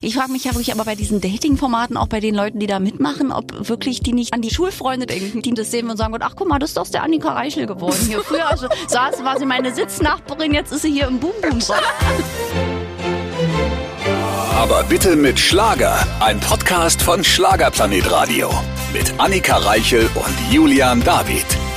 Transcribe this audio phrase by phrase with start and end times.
[0.00, 2.78] Ich frage mich ja wirklich aber bei diesen Dating-Formaten, auch bei den Leuten, die da
[2.78, 6.34] mitmachen, ob wirklich die nicht an die Schulfreunde denken, die das sehen und sagen, ach
[6.36, 7.98] guck mal, das ist doch der Annika Reichel geworden.
[8.06, 11.58] Hier früher also, saß, war sie meine Sitznachbarin, jetzt ist sie hier im Boom Boom.
[14.54, 16.06] Aber bitte mit Schlager.
[16.20, 18.50] Ein Podcast von Schlagerplanet Radio.
[18.92, 21.67] Mit Annika Reichel und Julian David.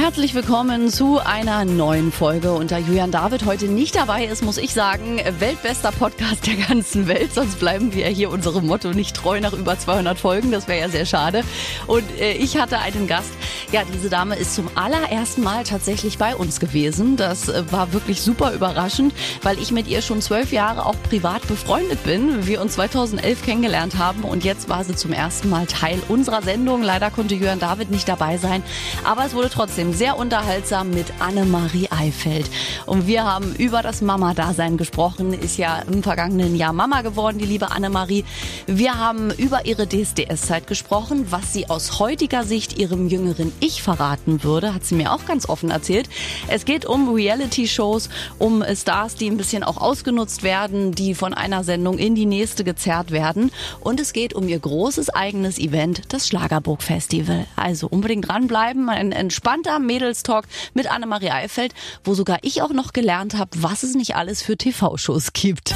[0.00, 2.52] Herzlich willkommen zu einer neuen Folge.
[2.52, 7.06] Und da Julian David heute nicht dabei ist, muss ich sagen, weltbester Podcast der ganzen
[7.06, 7.34] Welt.
[7.34, 10.52] Sonst bleiben wir hier unserem Motto nicht treu nach über 200 Folgen.
[10.52, 11.44] Das wäre ja sehr schade.
[11.86, 13.30] Und äh, ich hatte einen Gast.
[13.72, 17.16] Ja, diese Dame ist zum allerersten Mal tatsächlich bei uns gewesen.
[17.16, 21.46] Das äh, war wirklich super überraschend, weil ich mit ihr schon zwölf Jahre auch privat
[21.46, 22.46] befreundet bin.
[22.46, 26.82] Wir uns 2011 kennengelernt haben und jetzt war sie zum ersten Mal Teil unserer Sendung.
[26.82, 28.62] Leider konnte Julian David nicht dabei sein,
[29.04, 32.50] aber es wurde trotzdem sehr unterhaltsam mit Annemarie Eifeld.
[32.86, 35.32] Und wir haben über das Mama-Dasein gesprochen.
[35.32, 38.24] Ist ja im vergangenen Jahr Mama geworden, die liebe Annemarie.
[38.66, 44.44] Wir haben über ihre DSDS-Zeit gesprochen, was sie aus heutiger Sicht ihrem jüngeren Ich verraten
[44.44, 46.08] würde, hat sie mir auch ganz offen erzählt.
[46.48, 51.64] Es geht um Reality-Shows, um Stars, die ein bisschen auch ausgenutzt werden, die von einer
[51.64, 53.50] Sendung in die nächste gezerrt werden.
[53.80, 57.46] Und es geht um ihr großes eigenes Event, das Schlagerburg Festival.
[57.56, 63.34] Also unbedingt dranbleiben, ein entspannter Mädelstalk mit Annemarie Eifeld, wo sogar ich auch noch gelernt
[63.34, 65.74] habe, was es nicht alles für TV-Shows gibt.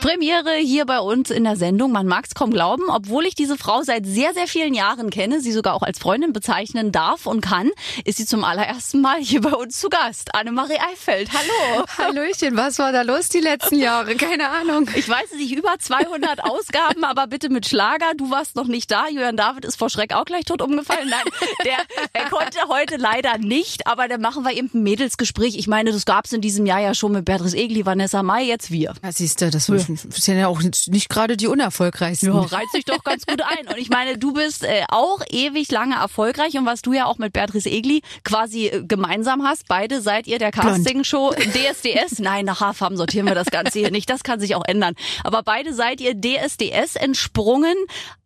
[0.00, 1.92] Premiere hier bei uns in der Sendung.
[1.92, 5.42] Man mag es kaum glauben, obwohl ich diese Frau seit sehr, sehr vielen Jahren kenne,
[5.42, 7.70] sie sogar auch als Freundin bezeichnen darf und kann,
[8.06, 10.34] ist sie zum allerersten Mal hier bei uns zu Gast.
[10.34, 11.84] Annemarie Eifeld, hallo.
[11.98, 14.14] Hallöchen, was war da los die letzten Jahre?
[14.14, 14.88] Keine Ahnung.
[14.94, 18.12] Ich weiß nicht, über 200 Ausgaben, aber bitte mit Schlager.
[18.16, 19.06] Du warst noch nicht da.
[19.06, 21.10] Julian David ist vor Schreck auch gleich tot umgefallen.
[21.10, 21.24] Nein,
[21.66, 21.76] der,
[22.14, 25.58] der konnte heute leider nicht, aber dann machen wir eben ein Mädelsgespräch.
[25.58, 28.44] Ich meine, das gab es in diesem Jahr ja schon mit Beatrice Egli, Vanessa Mai,
[28.44, 28.94] jetzt wir.
[29.02, 32.32] Ja, siehst du, das ja sind ja auch nicht gerade die unerfolgreichsten.
[32.32, 33.66] Ja, reizt sich doch ganz gut ein.
[33.68, 37.18] Und ich meine, du bist äh, auch ewig lange erfolgreich und was du ja auch
[37.18, 42.18] mit Beatrice Egli quasi äh, gemeinsam hast, beide seid ihr der Castingshow DSDS.
[42.18, 44.08] Nein, nach Haarfarben sortieren wir das Ganze hier nicht.
[44.10, 44.94] Das kann sich auch ändern.
[45.24, 47.74] Aber beide seid ihr DSDS entsprungen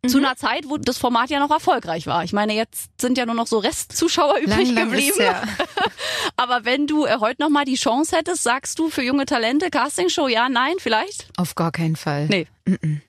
[0.02, 0.08] mhm.
[0.08, 2.24] zu einer Zeit, wo das Format ja noch erfolgreich war.
[2.24, 5.16] Ich meine, jetzt sind ja nur noch so Restzuschauer übrig lang, lang geblieben.
[5.18, 5.42] Ja.
[6.36, 9.70] Aber wenn du äh, heute noch mal die Chance hättest, sagst du für junge Talente
[9.70, 11.26] Castingshow ja, nein, vielleicht?
[11.36, 12.26] Auf gar keinen Fall.
[12.28, 12.46] Nee.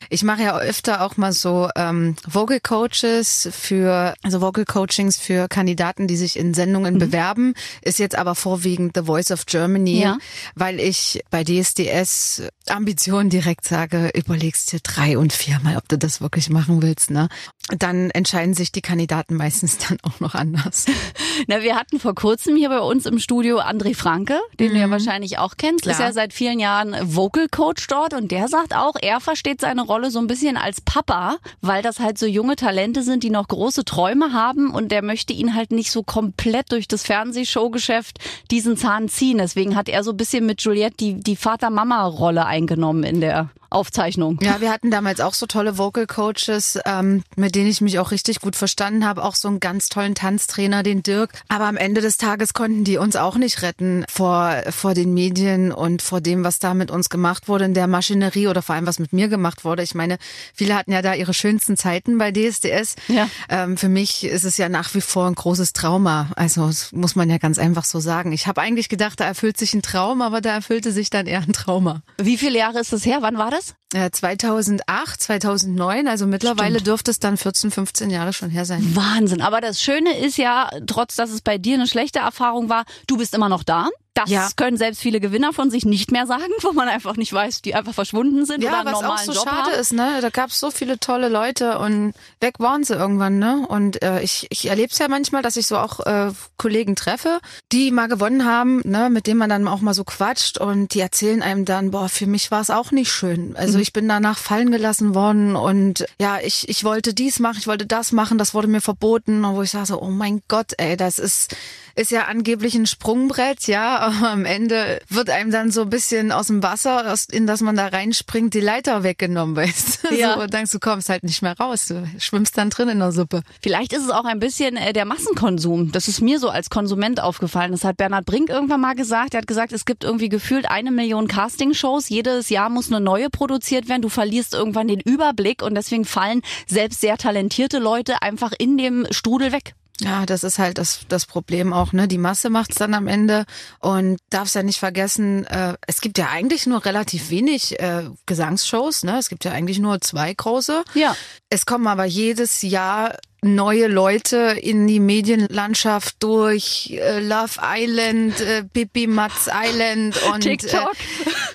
[0.09, 5.47] Ich mache ja öfter auch mal so ähm, Vocal Coaches für, also Vocal Coachings für
[5.47, 6.99] Kandidaten, die sich in Sendungen mhm.
[6.99, 7.53] bewerben.
[7.81, 10.17] Ist jetzt aber vorwiegend The Voice of Germany, ja.
[10.55, 16.19] weil ich bei DSDS Ambitionen direkt sage, überlegst dir drei und viermal, ob du das
[16.19, 17.09] wirklich machen willst.
[17.09, 17.29] Ne?
[17.69, 20.85] Dann entscheiden sich die Kandidaten meistens dann auch noch anders.
[21.47, 24.73] Na, wir hatten vor kurzem hier bei uns im Studio André Franke, den mhm.
[24.73, 24.91] du ja mhm.
[24.91, 25.83] wahrscheinlich auch kennst.
[25.83, 25.93] Klar.
[25.93, 29.61] Ist ja seit vielen Jahren Vocal Coach dort und der sagt auch, er versteht versteht
[29.61, 33.29] seine Rolle so ein bisschen als Papa, weil das halt so junge Talente sind, die
[33.29, 38.17] noch große Träume haben und der möchte ihn halt nicht so komplett durch das Fernsehshowgeschäft
[38.49, 39.37] diesen Zahn ziehen.
[39.37, 44.39] Deswegen hat er so ein bisschen mit Juliette die, die Vater-Mama-Rolle eingenommen in der Aufzeichnung.
[44.41, 48.11] Ja, wir hatten damals auch so tolle Vocal Coaches, ähm, mit denen ich mich auch
[48.11, 49.23] richtig gut verstanden habe.
[49.23, 51.31] Auch so einen ganz tollen Tanztrainer, den Dirk.
[51.47, 55.71] Aber am Ende des Tages konnten die uns auch nicht retten vor, vor den Medien
[55.71, 58.87] und vor dem, was da mit uns gemacht wurde in der Maschinerie oder vor allem,
[58.87, 59.83] was mit mir gemacht wurde.
[59.83, 60.17] Ich meine,
[60.53, 62.95] viele hatten ja da ihre schönsten Zeiten bei DSDS.
[63.07, 63.29] Ja.
[63.49, 66.29] Ähm, für mich ist es ja nach wie vor ein großes Trauma.
[66.35, 68.31] Also das muss man ja ganz einfach so sagen.
[68.31, 71.41] Ich habe eigentlich gedacht, da erfüllt sich ein Traum, aber da erfüllte sich dann eher
[71.41, 72.01] ein Trauma.
[72.17, 73.19] Wie viele Jahre ist das her?
[73.21, 73.54] Wann war das?
[73.55, 73.75] Das?
[74.11, 76.87] 2008, 2009, also mittlerweile Stimmt.
[76.87, 78.95] dürfte es dann 14, 15 Jahre schon her sein.
[78.95, 79.41] Wahnsinn.
[79.41, 83.17] Aber das Schöne ist ja, trotz dass es bei dir eine schlechte Erfahrung war, du
[83.17, 83.89] bist immer noch da.
[84.15, 84.47] Das ja.
[84.55, 87.75] können selbst viele Gewinner von sich nicht mehr sagen, wo man einfach nicht weiß, die
[87.75, 89.79] einfach verschwunden sind ja, oder einen was normalen auch so Job schade haben.
[89.79, 90.19] ist, ne?
[90.21, 93.65] Da gab es so viele tolle Leute und weg waren sie irgendwann, ne?
[93.67, 97.39] Und äh, ich, ich erlebe es ja manchmal, dass ich so auch äh, Kollegen treffe,
[97.73, 101.01] die mal gewonnen haben, ne, mit denen man dann auch mal so quatscht und die
[101.01, 103.55] erzählen einem dann, boah, für mich war es auch nicht schön.
[103.57, 103.81] Also mhm.
[103.81, 107.85] ich bin danach fallen gelassen worden und ja, ich, ich wollte dies machen, ich wollte
[107.85, 110.95] das machen, das wurde mir verboten, und wo ich sage so, oh mein Gott, ey,
[110.95, 111.53] das ist
[111.95, 116.31] ist ja angeblich ein Sprungbrett, ja, aber am Ende wird einem dann so ein bisschen
[116.31, 120.15] aus dem Wasser, in das man da reinspringt, die Leiter weggenommen, weißt du?
[120.15, 120.35] Ja.
[120.35, 123.11] So, und denkst, du kommst halt nicht mehr raus, du schwimmst dann drin in der
[123.11, 123.41] Suppe.
[123.61, 125.91] Vielleicht ist es auch ein bisschen äh, der Massenkonsum.
[125.91, 127.71] Das ist mir so als Konsument aufgefallen.
[127.71, 129.33] Das hat Bernhard Brink irgendwann mal gesagt.
[129.33, 132.09] Er hat gesagt, es gibt irgendwie gefühlt eine Million Castingshows.
[132.09, 134.01] Jedes Jahr muss eine neue produziert werden.
[134.01, 139.07] Du verlierst irgendwann den Überblick und deswegen fallen selbst sehr talentierte Leute einfach in dem
[139.11, 139.73] Strudel weg.
[140.01, 142.07] Ja, das ist halt das, das Problem auch, ne?
[142.07, 143.45] Die Masse macht's dann am Ende
[143.79, 149.03] und darfst ja nicht vergessen, äh, es gibt ja eigentlich nur relativ wenig äh, Gesangsshows,
[149.03, 149.17] ne?
[149.17, 150.83] Es gibt ja eigentlich nur zwei große.
[150.95, 151.15] Ja.
[151.49, 153.15] Es kommen aber jedes Jahr
[153.45, 160.93] neue Leute in die Medienlandschaft durch äh, Love Island, äh, Bibi Matz Island und TikTok.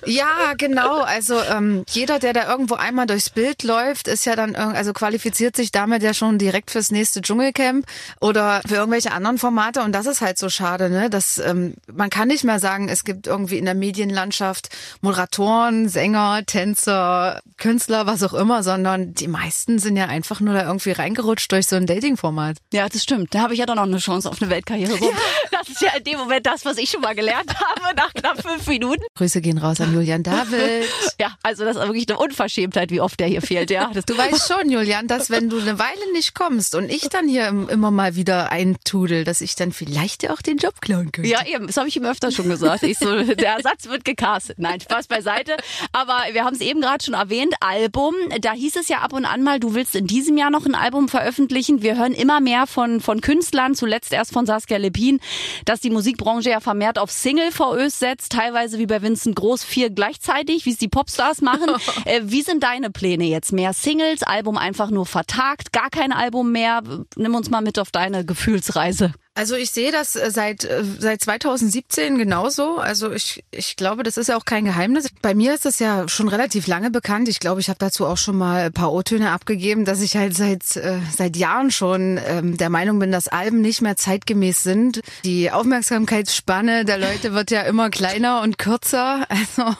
[0.05, 1.01] Äh, ja, genau.
[1.01, 5.55] Also ähm, jeder, der da irgendwo einmal durchs Bild läuft, ist ja dann also qualifiziert
[5.55, 7.85] sich damit ja schon direkt fürs nächste Dschungelcamp
[8.19, 11.09] oder für irgendwelche anderen Formate und das ist halt so schade, ne?
[11.09, 14.69] Dass ähm, man kann nicht mehr sagen, es gibt irgendwie in der Medienlandschaft
[15.01, 20.65] Moderatoren, Sänger, Tänzer, Künstler, was auch immer, sondern die meisten sind ja einfach nur da
[20.65, 22.57] irgendwie reingerutscht durch so ein Dating-Format.
[22.73, 23.33] Ja, das stimmt.
[23.33, 24.97] Da habe ich ja doch noch eine Chance auf eine Weltkarriere.
[24.97, 25.11] So.
[25.51, 28.41] Das ist ja in dem Moment das, was ich schon mal gelernt habe nach knapp
[28.41, 29.03] fünf Minuten.
[29.15, 30.85] Grüße gehen raus an Julian David.
[31.19, 33.69] Ja, also das ist wirklich eine Unverschämtheit, wie oft der hier fehlt.
[33.69, 37.01] Ja, das, Du weißt schon, Julian, dass wenn du eine Weile nicht kommst und ich
[37.09, 40.81] dann hier im- immer mal wieder eintudel, dass ich dann vielleicht dir auch den Job
[40.81, 41.29] klauen könnte.
[41.29, 42.81] Ja, eben, das habe ich ihm öfter schon gesagt.
[42.83, 44.57] Ich so, der Ersatz wird gecastet.
[44.57, 45.57] Nein, Spaß beiseite.
[45.91, 48.15] Aber wir haben es eben gerade schon erwähnt, Album.
[48.39, 50.73] Da hieß es ja ab und an mal, du willst in diesem Jahr noch ein
[50.75, 51.70] Album veröffentlichen.
[51.79, 55.19] Wir hören immer mehr von, von Künstlern, zuletzt erst von Saskia Lepin,
[55.65, 60.65] dass die Musikbranche ja vermehrt auf Single-VÖs setzt, teilweise wie bei Vincent Groß vier gleichzeitig,
[60.65, 61.69] wie es die Popstars machen.
[62.05, 63.53] äh, wie sind deine Pläne jetzt?
[63.53, 66.81] Mehr Singles, Album einfach nur vertagt, gar kein Album mehr?
[67.15, 69.13] Nimm uns mal mit auf deine Gefühlsreise.
[69.33, 72.77] Also ich sehe das äh, seit äh, seit 2017 genauso.
[72.79, 75.07] Also ich ich glaube, das ist ja auch kein Geheimnis.
[75.21, 77.29] Bei mir ist das ja schon relativ lange bekannt.
[77.29, 80.35] Ich glaube, ich habe dazu auch schon mal ein paar O-Töne abgegeben, dass ich halt
[80.35, 85.01] seit äh, seit Jahren schon ähm, der Meinung bin, dass Alben nicht mehr zeitgemäß sind.
[85.23, 89.25] Die Aufmerksamkeitsspanne der Leute wird ja immer kleiner und kürzer.
[89.29, 89.75] Also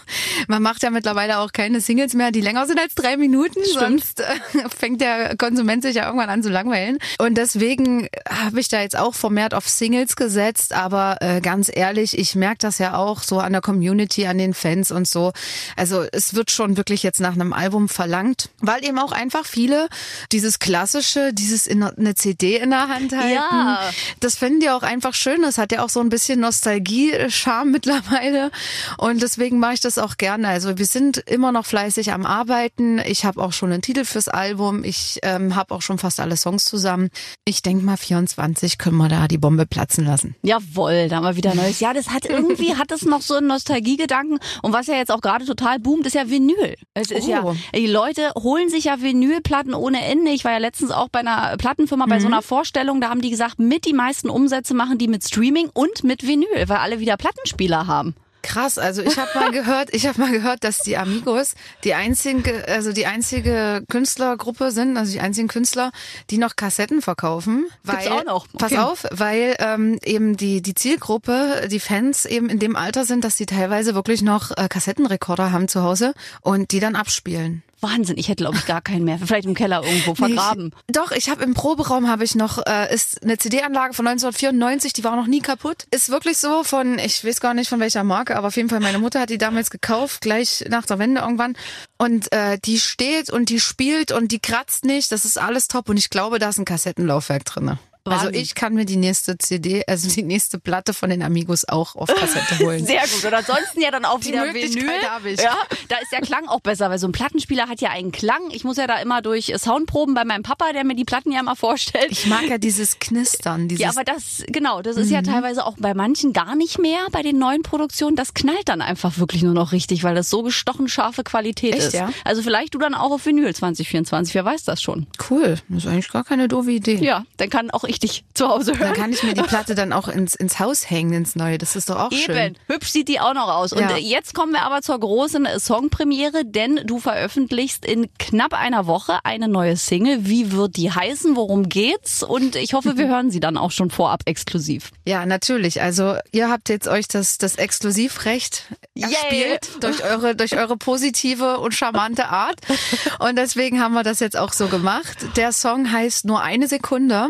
[0.48, 3.60] man macht ja mittlerweile auch keine Singles mehr, die länger sind als drei Minuten.
[3.66, 6.98] Sonst äh, fängt der Konsument sich ja irgendwann an zu langweilen.
[7.20, 10.74] Und deswegen habe ich da jetzt auch vermehrt auf Singles gesetzt.
[10.74, 14.54] Aber äh, ganz ehrlich, ich merke das ja auch so an der Community, an den
[14.54, 15.34] Fans und so.
[15.76, 19.90] Also es wird schon wirklich jetzt nach einem Album verlangt, weil eben auch einfach viele
[20.32, 23.34] dieses klassische, dieses in eine CD in der Hand halten.
[23.34, 23.82] Ja.
[24.20, 25.42] Das finden die auch einfach schön.
[25.42, 28.52] Das hat ja auch so ein bisschen Nostalgie-Charme mittlerweile.
[28.98, 30.48] Und deswegen mache ich das auch gerne.
[30.48, 33.00] Also wir sind immer noch fleißig am Arbeiten.
[33.00, 34.84] Ich habe auch schon einen Titel fürs Album.
[34.84, 37.10] Ich ähm, habe auch schon fast alle Songs zusammen.
[37.46, 40.36] Ich denke mal, 24 können wir da die Bombe platzen lassen.
[40.44, 41.80] Jawohl, da haben wir wieder Neues.
[41.80, 44.40] Ja, das hat irgendwie, hat es noch so einen Nostalgiegedanken.
[44.62, 46.76] Und was ja jetzt auch gerade total boomt, ist ja Vinyl.
[46.94, 47.30] Es ist Oh.
[47.30, 50.32] ja, die Leute holen sich ja Vinylplatten ohne Ende.
[50.32, 53.30] Ich war ja letztens auch bei einer Plattenfirma bei so einer Vorstellung, da haben die
[53.30, 57.18] gesagt, mit die meisten Umsätze machen die mit Streaming und mit Vinyl, weil alle wieder
[57.18, 58.16] Plattenspieler haben.
[58.42, 61.54] Krass, also ich habe mal gehört, ich habe mal gehört, dass die Amigos
[61.84, 65.92] die einzige, also die einzige Künstlergruppe sind, also die einzigen Künstler,
[66.30, 67.66] die noch Kassetten verkaufen.
[67.84, 68.48] Weil, Gibt's auch noch?
[68.58, 68.82] Pass Okay.
[68.82, 73.38] auf, weil ähm, eben die die Zielgruppe, die Fans eben in dem Alter sind, dass
[73.38, 77.64] sie teilweise wirklich noch äh, Kassettenrekorder haben zu Hause und die dann abspielen.
[77.82, 79.20] Wahnsinn, ich hätte glaube ich gar keinen mehr.
[79.20, 80.74] Vielleicht im Keller irgendwo vergraben.
[80.88, 84.94] Ich, doch, ich habe im Proberaum habe ich noch äh, ist eine CD-Anlage von 1994,
[84.94, 85.86] die war noch nie kaputt.
[85.92, 88.80] Ist wirklich so von, ich weiß gar nicht von welcher Marke, aber auf jeden Fall
[88.80, 91.56] meine Mutter hat die damals gekauft, gleich nach der Wende irgendwann.
[91.98, 95.12] Und äh, die steht und die spielt und die kratzt nicht.
[95.12, 97.80] Das ist alles top und ich glaube, da ist ein Kassettenlaufwerk drinne.
[98.04, 98.42] Also Wahnsinn.
[98.42, 102.10] ich kann mir die nächste CD, also die nächste Platte von den Amigos auch auf
[102.14, 102.84] Kassette holen.
[102.86, 103.24] Sehr gut.
[103.26, 105.10] Und ansonsten ja dann auch Die wieder Möglichkeit Vinyl.
[105.10, 105.40] habe ich.
[105.40, 105.56] Ja,
[105.88, 108.42] da ist der Klang auch besser, weil so ein Plattenspieler hat ja einen Klang.
[108.52, 111.44] Ich muss ja da immer durch Soundproben bei meinem Papa, der mir die Platten ja
[111.44, 112.08] mal vorstellt.
[112.12, 115.14] Ich mag ja dieses Knistern, dieses ja, aber das, genau, das ist Mhm.
[115.14, 118.16] ja teilweise auch bei manchen gar nicht mehr, bei den neuen Produktionen.
[118.16, 121.88] Das knallt dann einfach wirklich nur noch richtig, weil das so gestochen scharfe Qualität Echt,
[121.88, 121.94] ist.
[121.94, 122.10] ja?
[122.26, 125.06] Also vielleicht du dann auch auf Vinyl 2024, wer weiß das schon.
[125.30, 125.58] cool.
[125.70, 126.96] Das ist eigentlich gar keine doofe Idee.
[126.96, 128.80] Ja, dann kann auch ich dich zu Hause hören.
[128.90, 131.58] Dann kann ich mir die Platte dann auch ins, ins Haus hängen, ins Neue.
[131.58, 132.36] Das ist doch auch schön.
[132.38, 133.72] Eben, hübsch sieht die auch noch aus.
[133.74, 133.96] Und Ja.
[133.96, 139.20] äh, jetzt kommen wir aber zur großen Songpremiere, denn du veröffentlichst in knapp einer Woche
[139.24, 140.26] eine neue Single.
[140.26, 141.36] Wie wird die heißen?
[141.36, 142.24] Worum geht's?
[142.24, 144.92] Und ich hoffe, wir hören sie dann auch schon vorab exklusiv.
[145.06, 145.82] Ja, natürlich.
[145.82, 151.74] Also ihr habt jetzt euch das, das Exklusivrecht erspielt durch eure, durch eure positive und
[151.74, 152.60] charmante Art.
[153.20, 155.18] Und deswegen haben wir das jetzt auch so gemacht.
[155.36, 157.28] Der Song heißt Nur eine Sekunde.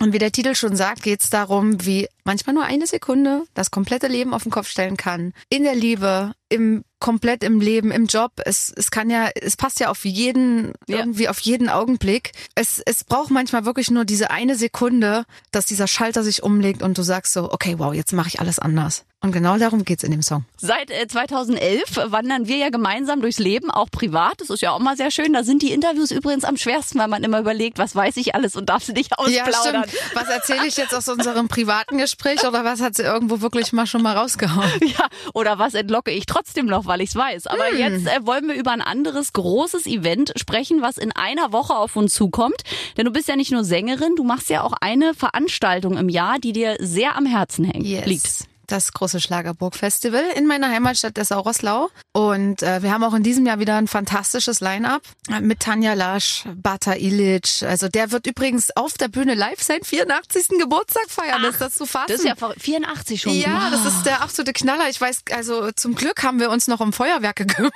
[0.00, 3.70] Und wie der Titel schon sagt, geht es darum, wie manchmal nur eine Sekunde das
[3.70, 5.34] komplette Leben auf den Kopf stellen kann.
[5.50, 8.32] In der Liebe, im komplett im Leben, im Job.
[8.44, 10.98] Es, es kann ja, es passt ja auf jeden, Ja.
[10.98, 12.32] irgendwie auf jeden Augenblick.
[12.54, 16.98] Es, es braucht manchmal wirklich nur diese eine Sekunde, dass dieser Schalter sich umlegt und
[16.98, 19.04] du sagst so, okay, wow, jetzt mache ich alles anders.
[19.22, 20.44] Und genau darum geht's in dem Song.
[20.56, 24.40] Seit äh, 2011 wandern wir ja gemeinsam durchs Leben, auch privat.
[24.40, 25.32] Das ist ja auch mal sehr schön.
[25.34, 28.56] Da sind die Interviews übrigens am schwersten, weil man immer überlegt, was weiß ich alles
[28.56, 29.84] und darf sie nicht ausplaudern.
[30.14, 33.86] Was erzähle ich jetzt aus unserem privaten Gespräch oder was hat sie irgendwo wirklich mal
[33.86, 34.70] schon mal rausgehauen?
[34.98, 37.46] Ja, oder was entlocke ich trotzdem noch, weil ich es weiß.
[37.46, 37.78] Aber Hm.
[37.78, 41.96] jetzt äh, wollen wir über ein anderes großes Event sprechen, was in einer Woche auf
[41.96, 42.62] uns zukommt.
[42.96, 46.38] Denn du bist ja nicht nur Sängerin, du machst ja auch eine Veranstaltung im Jahr,
[46.38, 48.48] die dir sehr am Herzen hängt, liegt.
[48.70, 51.88] Das große Schlagerburg-Festival in meiner Heimatstadt Dessau-Rosslau.
[52.12, 55.02] Und äh, wir haben auch in diesem Jahr wieder ein fantastisches Line-up
[55.40, 57.62] mit Tanja Lasch, Bata Ilic.
[57.66, 60.48] Also der wird übrigens auf der Bühne live seinen 84.
[60.60, 61.44] Geburtstag feiern.
[61.44, 62.06] ist das zu fassen?
[62.08, 63.32] Das ist ja ver- 84 schon.
[63.34, 64.88] ja, das ist der absolute Knaller.
[64.88, 67.72] Ich weiß, also zum Glück haben wir uns noch um Feuerwerke gekümmert.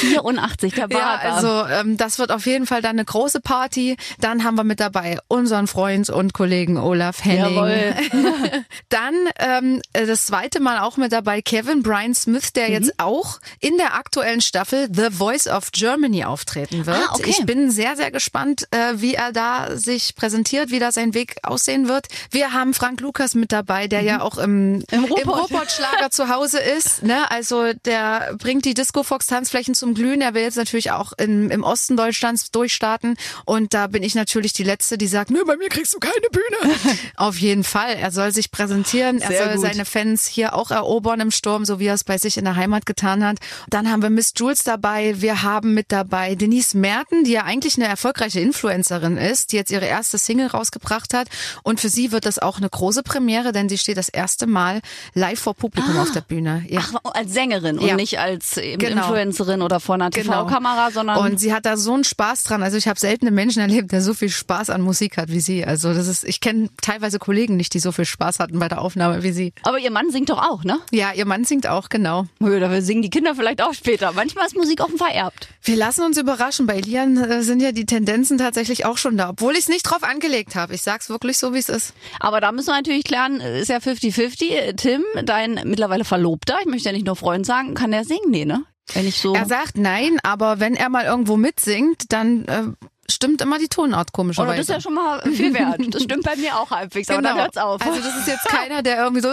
[0.00, 1.24] 84, der Ja, Bart.
[1.24, 3.96] also ähm, das wird auf jeden Fall dann eine große Party.
[4.20, 7.54] Dann haben wir mit dabei unseren Freund und Kollegen Olaf Henning.
[7.54, 7.94] Jawohl.
[8.88, 12.72] dann ähm, das zweite Mal auch mit dabei Kevin Brian Smith, der Mhm.
[12.74, 16.96] jetzt auch in der aktuellen Staffel The Voice of Germany auftreten wird.
[16.96, 17.30] Ah, okay.
[17.30, 21.36] Ich bin sehr, sehr gespannt, äh, wie er da sich präsentiert, wie da sein Weg
[21.42, 22.06] aussehen wird.
[22.30, 24.84] Wir haben Frank Lukas mit dabei, der ja auch im, Mhm.
[24.90, 25.50] Im Ruhrpott.
[25.50, 27.02] Ruhrpott-Schlager zu Hause ist.
[27.02, 27.30] Ne?
[27.30, 30.20] Also der bringt die Disco-Fox-Tanzflächen zum Glühen.
[30.20, 33.16] Er will jetzt natürlich auch in, im Osten Deutschlands durchstarten.
[33.44, 36.28] Und da bin ich natürlich die Letzte, die sagt, nö, bei mir kriegst du keine
[36.30, 36.74] Bühne.
[37.16, 37.94] Auf jeden Fall.
[37.94, 39.17] Er soll sich präsentieren.
[39.26, 39.66] Sehr er soll gut.
[39.66, 42.56] seine Fans hier auch erobern im Sturm, so wie er es bei sich in der
[42.56, 43.38] Heimat getan hat.
[43.68, 45.20] Dann haben wir Miss Jules dabei.
[45.20, 49.70] Wir haben mit dabei Denise Merten, die ja eigentlich eine erfolgreiche Influencerin ist, die jetzt
[49.70, 51.28] ihre erste Single rausgebracht hat.
[51.62, 54.80] Und für sie wird das auch eine große Premiere, denn sie steht das erste Mal
[55.14, 56.64] live vor Publikum auf der Bühne.
[56.68, 56.80] Ja.
[56.82, 57.96] Ach, als Sängerin und Ja.
[57.96, 59.02] nicht als eben Genau.
[59.02, 60.44] Influencerin oder vor einer Genau.
[60.44, 62.62] TV-Kamera, sondern Und sie hat da so einen Spaß dran.
[62.62, 65.40] Also ich habe selten einen Menschen erlebt, der so viel Spaß an Musik hat wie
[65.40, 65.64] sie.
[65.64, 68.80] Also das ist, ich kenne teilweise Kollegen nicht, die so viel Spaß hatten bei der
[68.80, 69.52] Aufnahme wie sie.
[69.62, 70.78] aber ihr Mann singt doch auch, ne?
[70.90, 72.26] Ja, ihr Mann singt auch, genau.
[72.40, 74.12] Da singen die Kinder vielleicht auch später.
[74.12, 75.48] Manchmal ist Musik auch vererbt.
[75.62, 76.66] Wir lassen uns überraschen.
[76.66, 79.82] Bei Elian äh, sind ja die Tendenzen tatsächlich auch schon da, obwohl ich es nicht
[79.82, 80.74] drauf angelegt habe.
[80.74, 81.94] Ich sag's wirklich so, wie es ist.
[82.20, 84.76] Aber da müssen wir natürlich klären, ist ja 50-50.
[84.76, 88.30] Tim, dein mittlerweile Verlobter, ich möchte ja nicht nur Freund sagen, kann der singen?
[88.30, 88.64] Nee, ne?
[88.94, 89.34] Wenn ich so.
[89.34, 92.62] Er sagt nein, aber wenn er mal irgendwo mitsingt, dann äh,
[93.10, 94.56] stimmt immer die Tonart komischerweise.
[94.56, 95.80] das ist ja schon mal viel wert.
[95.94, 97.80] Das stimmt bei mir auch halbwegs, aber dann hört's auf.
[97.84, 99.28] Also das ist jetzt keiner, der irgendwie so,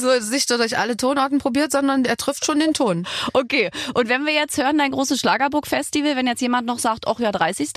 [0.00, 3.06] so sich so durch alle Tonarten probiert, sondern er trifft schon den Ton.
[3.32, 7.18] Okay, und wenn wir jetzt hören, dein großes Schlagerburg-Festival, wenn jetzt jemand noch sagt, ach
[7.18, 7.70] ja, 30.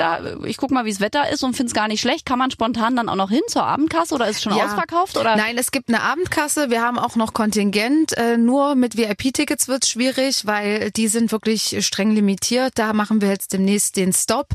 [0.45, 2.95] Ich guck mal, wie das Wetter ist und find's gar nicht schlecht, kann man spontan
[2.95, 4.65] dann auch noch hin zur Abendkasse oder ist es schon Ja.
[4.65, 5.17] ausverkauft?
[5.17, 5.35] Oder?
[5.35, 6.69] Nein, es gibt eine Abendkasse.
[6.69, 8.17] Wir haben auch noch Kontingent.
[8.17, 12.73] Äh, nur mit VIP-Tickets wird's schwierig, weil die sind wirklich streng limitiert.
[12.75, 14.47] Da machen wir jetzt demnächst den Stop,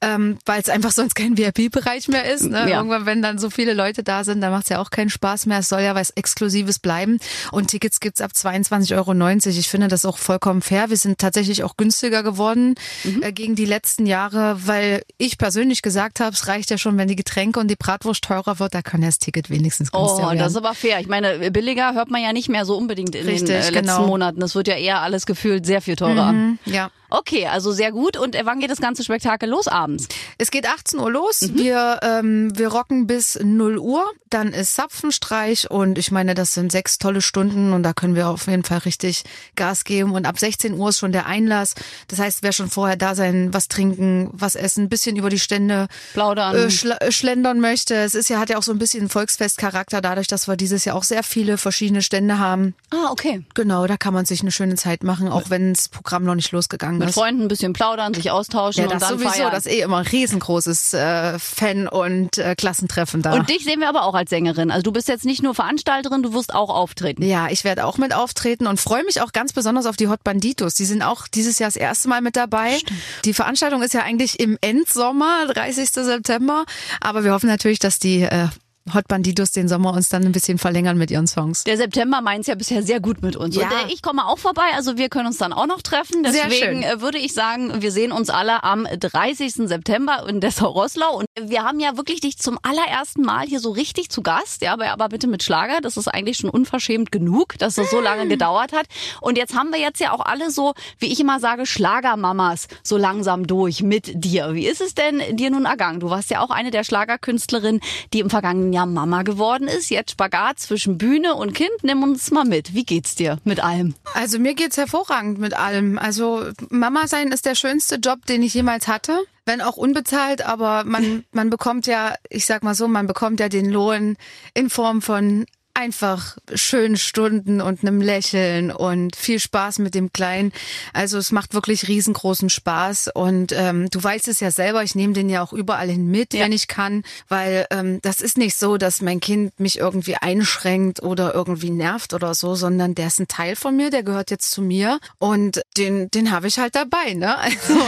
[0.00, 2.44] ähm, weil es einfach sonst kein VIP-Bereich mehr ist.
[2.44, 2.70] Ne?
[2.70, 2.78] Ja.
[2.78, 5.58] Irgendwann, wenn dann so viele Leute da sind, dann macht's ja auch keinen Spaß mehr.
[5.58, 7.18] Es soll ja was Exklusives bleiben.
[7.52, 9.14] Und Tickets gibt's ab 22,90 Euro.
[9.48, 10.90] Ich finde das auch vollkommen fair.
[10.90, 12.74] Wir sind tatsächlich auch günstiger geworden
[13.20, 17.08] äh, gegen die letzten Jahre, weil ich persönlich gesagt habe, es reicht ja schon, wenn
[17.08, 20.30] die Getränke und die Bratwurst teurer wird, da kann ja das Ticket wenigstens günstiger Oh,
[20.30, 20.38] werden.
[20.38, 21.00] das ist aber fair.
[21.00, 23.74] Ich meine, billiger hört man ja nicht mehr so unbedingt in Richtig, den äh, letzten
[23.74, 24.06] genau.
[24.06, 24.42] Monaten.
[24.42, 26.32] Es wird ja eher alles gefühlt sehr viel teurer.
[26.32, 26.90] Mhm, ja.
[27.10, 28.16] Okay, also sehr gut.
[28.16, 30.08] Und äh, wann geht das ganze Spektakel los abends?
[30.38, 31.42] Es geht 18 Uhr los.
[31.42, 31.54] Mhm.
[31.58, 34.04] Wir, ähm, wir rocken bis 0 Uhr.
[34.30, 38.28] Dann ist Zapfenstreich und ich meine, das sind sechs tolle Stunden und da können wir
[38.28, 39.22] auf jeden Fall richtig
[39.54, 40.12] Gas geben.
[40.12, 41.74] Und ab 16 Uhr ist schon der Einlass.
[42.08, 45.38] Das heißt, wer schon vorher da sein, was trinken, was essen, ein bisschen über die
[45.38, 46.56] Stände Plaudern.
[46.56, 47.94] äh, schla- äh, schlendern möchte.
[47.94, 50.96] Es ist ja, hat ja auch so ein bisschen Volksfestcharakter, dadurch, dass wir dieses Jahr
[50.96, 52.74] auch sehr viele verschiedene Stände haben.
[52.90, 53.44] ah, okay.
[53.54, 56.50] Genau, da kann man sich eine schöne Zeit machen, auch wenn das Programm noch nicht
[56.50, 57.14] losgegangen Mit.
[57.14, 59.50] Freunden ein bisschen plaudern, sich austauschen Ja, und das dann sowieso, feiern.
[59.50, 63.32] das ist eh immer ein riesengroßes äh, Fan- und äh, Klassentreffen da.
[63.34, 64.70] Und dich sehen wir aber auch als Sängerin.
[64.70, 67.22] Also du bist jetzt nicht nur Veranstalterin, du wirst auch auftreten.
[67.22, 70.24] ja, ich werde auch mit auftreten und freue mich auch ganz besonders auf die Hot
[70.24, 70.74] Banditos.
[70.74, 72.78] Die sind auch dieses Jahr das erste Mal mit dabei.
[73.24, 75.90] Die Veranstaltung ist ja eigentlich im Endsommer, 30.
[75.90, 76.64] September,
[77.00, 78.48] aber wir hoffen natürlich, dass die äh,
[78.92, 81.64] Hot Banditos den Sommer uns dann ein bisschen verlängern mit ihren Songs.
[81.64, 83.56] Der September meint's ja bisher sehr gut mit uns.
[83.56, 83.62] Ja.
[83.62, 86.22] Und äh, ich komme auch vorbei, also wir können uns dann auch noch treffen.
[86.30, 86.98] Sehr Deswegen schön.
[86.98, 89.54] äh, würde ich sagen, wir sehen uns alle am 30.
[89.54, 91.16] September in Dessau-Rosslau.
[91.16, 94.60] Und wir haben ja wirklich dich zum allerersten Mal hier so richtig zu Gast.
[94.60, 95.80] Ja, aber, aber bitte mit Schlager.
[95.80, 98.84] Das ist eigentlich schon unverschämt genug, dass das so lange gedauert hat.
[99.22, 102.98] Und jetzt haben wir jetzt ja auch alle so, wie ich immer sage, Schlagermamas so
[102.98, 104.52] langsam durch mit dir.
[104.52, 106.00] Wie ist es denn dir nun ergangen?
[106.00, 107.80] Du warst ja auch eine der Schlagerkünstlerinnen,
[108.12, 111.72] die im vergangenen ja Mama geworden ist, jetzt Spagat zwischen Bühne und Kind.
[111.82, 112.74] Nimm uns mal mit.
[112.74, 113.94] Wie geht's dir mit allem?
[114.12, 115.98] Also mir geht's hervorragend mit allem.
[115.98, 119.18] Also Mama sein ist der schönste Job, den ich jemals hatte.
[119.46, 123.48] Wenn auch unbezahlt, aber man, man bekommt ja, ich sag mal so, man bekommt ja
[123.48, 124.16] den Lohn
[124.54, 130.52] in Form von einfach schönen Stunden und einem Lächeln und viel Spaß mit dem Kleinen.
[130.92, 135.12] Also es macht wirklich riesengroßen Spaß und ähm, du weißt es ja selber, ich nehme
[135.12, 136.44] den ja auch überall hin mit, ja.
[136.44, 141.02] wenn ich kann, weil ähm, das ist nicht so, dass mein Kind mich irgendwie einschränkt
[141.02, 144.52] oder irgendwie nervt oder so, sondern der ist ein Teil von mir, der gehört jetzt
[144.52, 147.34] zu mir und den, den habe ich halt dabei, ne?
[147.44, 147.78] Also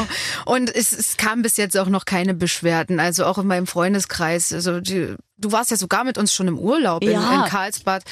[0.45, 4.53] und es, es kam bis jetzt auch noch keine Beschwerden, also auch in meinem Freundeskreis,
[4.53, 7.45] also die du warst ja sogar mit uns schon im Urlaub in, ja.
[7.45, 8.05] in Karlsbad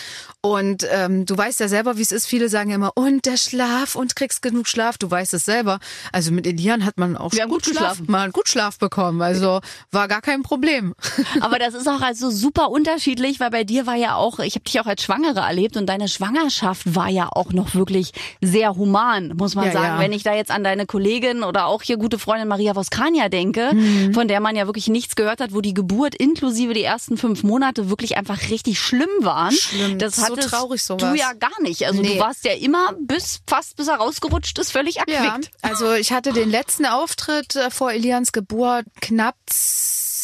[0.44, 2.26] und ähm, du weißt ja selber, wie es ist.
[2.26, 4.98] Viele sagen immer, und der Schlaf und kriegst genug Schlaf.
[4.98, 5.78] Du weißt es selber.
[6.12, 9.22] Also mit Elian hat man auch Wir gut Schlaf, mal gut Schlaf bekommen.
[9.22, 10.94] Also war gar kein Problem.
[11.40, 14.64] Aber das ist auch also super unterschiedlich, weil bei dir war ja auch, ich habe
[14.64, 18.12] dich auch als Schwangere erlebt und deine Schwangerschaft war ja auch noch wirklich
[18.42, 19.94] sehr human, muss man ja, sagen.
[19.94, 19.98] Ja.
[19.98, 23.70] Wenn ich da jetzt an deine Kollegin oder auch hier gute Freundin Maria Voskania denke,
[23.72, 24.12] mhm.
[24.12, 27.42] von der man ja wirklich nichts gehört hat, wo die Geburt inklusive die ersten fünf
[27.42, 29.52] Monate wirklich einfach richtig schlimm waren.
[29.52, 29.98] Schlimm.
[29.98, 31.02] Das hat so traurig sowas.
[31.02, 31.86] Du ja gar nicht.
[31.86, 32.14] Also nee.
[32.14, 35.18] du warst ja immer bis fast bis er rausgerutscht ist, völlig erquickt.
[35.18, 39.36] Ja, also ich hatte den letzten Auftritt äh, vor Elians Geburt knapp